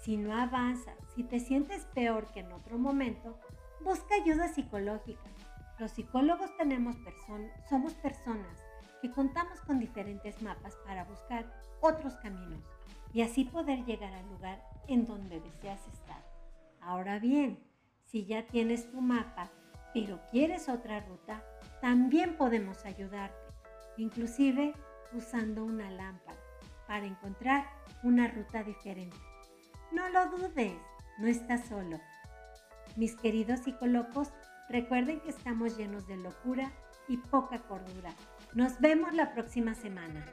si 0.02 0.16
no 0.16 0.36
avanzas, 0.36 0.96
si 1.14 1.22
te 1.22 1.38
sientes 1.38 1.86
peor 1.94 2.26
que 2.32 2.40
en 2.40 2.52
otro 2.52 2.76
momento, 2.76 3.38
busca 3.84 4.16
ayuda 4.16 4.48
psicológica. 4.48 5.30
Los 5.78 5.92
psicólogos 5.92 6.56
tenemos 6.56 6.96
somos 7.68 7.94
personas 7.94 8.58
que 9.00 9.12
contamos 9.12 9.60
con 9.60 9.78
diferentes 9.78 10.42
mapas 10.42 10.76
para 10.84 11.04
buscar 11.04 11.52
otros 11.80 12.16
caminos 12.16 12.64
y 13.12 13.22
así 13.22 13.44
poder 13.44 13.84
llegar 13.84 14.12
al 14.12 14.28
lugar 14.28 14.60
en 14.88 15.04
donde 15.06 15.40
deseas 15.40 15.86
estar. 15.88 16.22
Ahora 16.80 17.20
bien, 17.20 17.58
si 18.06 18.26
ya 18.26 18.44
tienes 18.46 18.90
tu 18.90 19.00
mapa, 19.00 19.50
pero 19.94 20.20
quieres 20.32 20.68
otra 20.68 21.00
ruta, 21.00 21.44
también 21.80 22.36
podemos 22.36 22.84
ayudarte, 22.84 23.54
inclusive 23.98 24.74
usando 25.12 25.64
una 25.64 25.90
lámpara, 25.90 26.38
para 26.88 27.06
encontrar 27.06 27.66
una 28.02 28.26
ruta 28.26 28.64
diferente. 28.64 29.31
No 29.92 30.08
lo 30.08 30.30
dudes, 30.30 30.72
no 31.18 31.26
estás 31.26 31.66
solo. 31.68 32.00
Mis 32.96 33.14
queridos 33.16 33.60
psicólogos, 33.60 34.32
recuerden 34.68 35.20
que 35.20 35.30
estamos 35.30 35.76
llenos 35.76 36.06
de 36.06 36.16
locura 36.16 36.72
y 37.08 37.18
poca 37.18 37.58
cordura. 37.58 38.10
Nos 38.54 38.80
vemos 38.80 39.12
la 39.12 39.32
próxima 39.34 39.74
semana. 39.74 40.24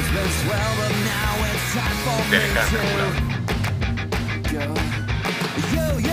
it's 0.00 1.72
time 1.74 1.96
for 2.04 2.18
me 2.30 2.38
to 4.44 4.54
go. 4.54 6.07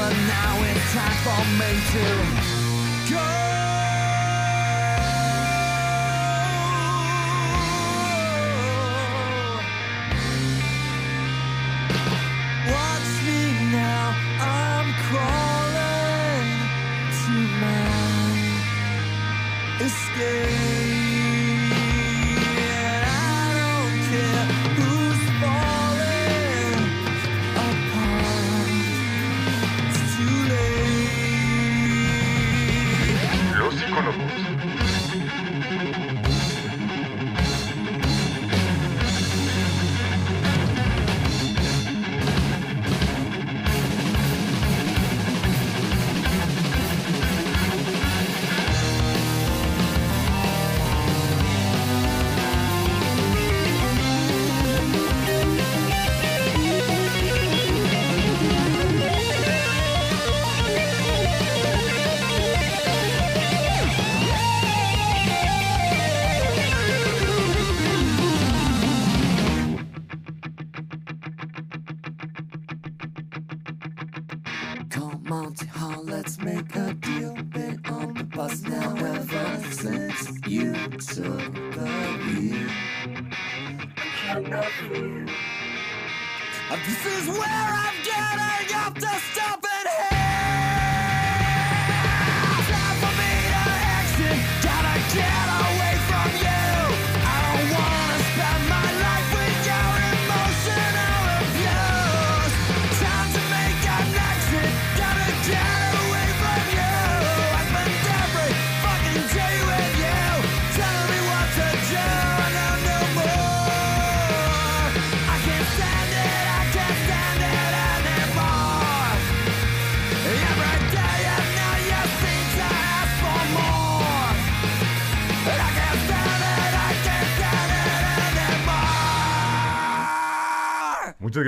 But 0.00 0.16
now 0.26 0.56
it's 0.62 0.94
time 0.94 1.18
for 1.24 1.40
me 1.60 1.70
to 1.92 2.59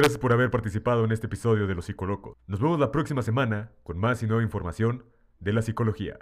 gracias 0.02 0.18
por 0.18 0.32
haber 0.32 0.50
participado 0.50 1.04
en 1.04 1.12
este 1.12 1.28
episodio 1.28 1.68
de 1.68 1.76
Los 1.76 1.84
Psicólogos. 1.84 2.36
Nos 2.48 2.58
vemos 2.58 2.80
la 2.80 2.90
próxima 2.90 3.22
semana 3.22 3.70
con 3.84 3.98
más 3.98 4.20
y 4.24 4.26
nueva 4.26 4.42
información 4.42 5.04
de 5.38 5.52
la 5.52 5.62
psicología. 5.62 6.18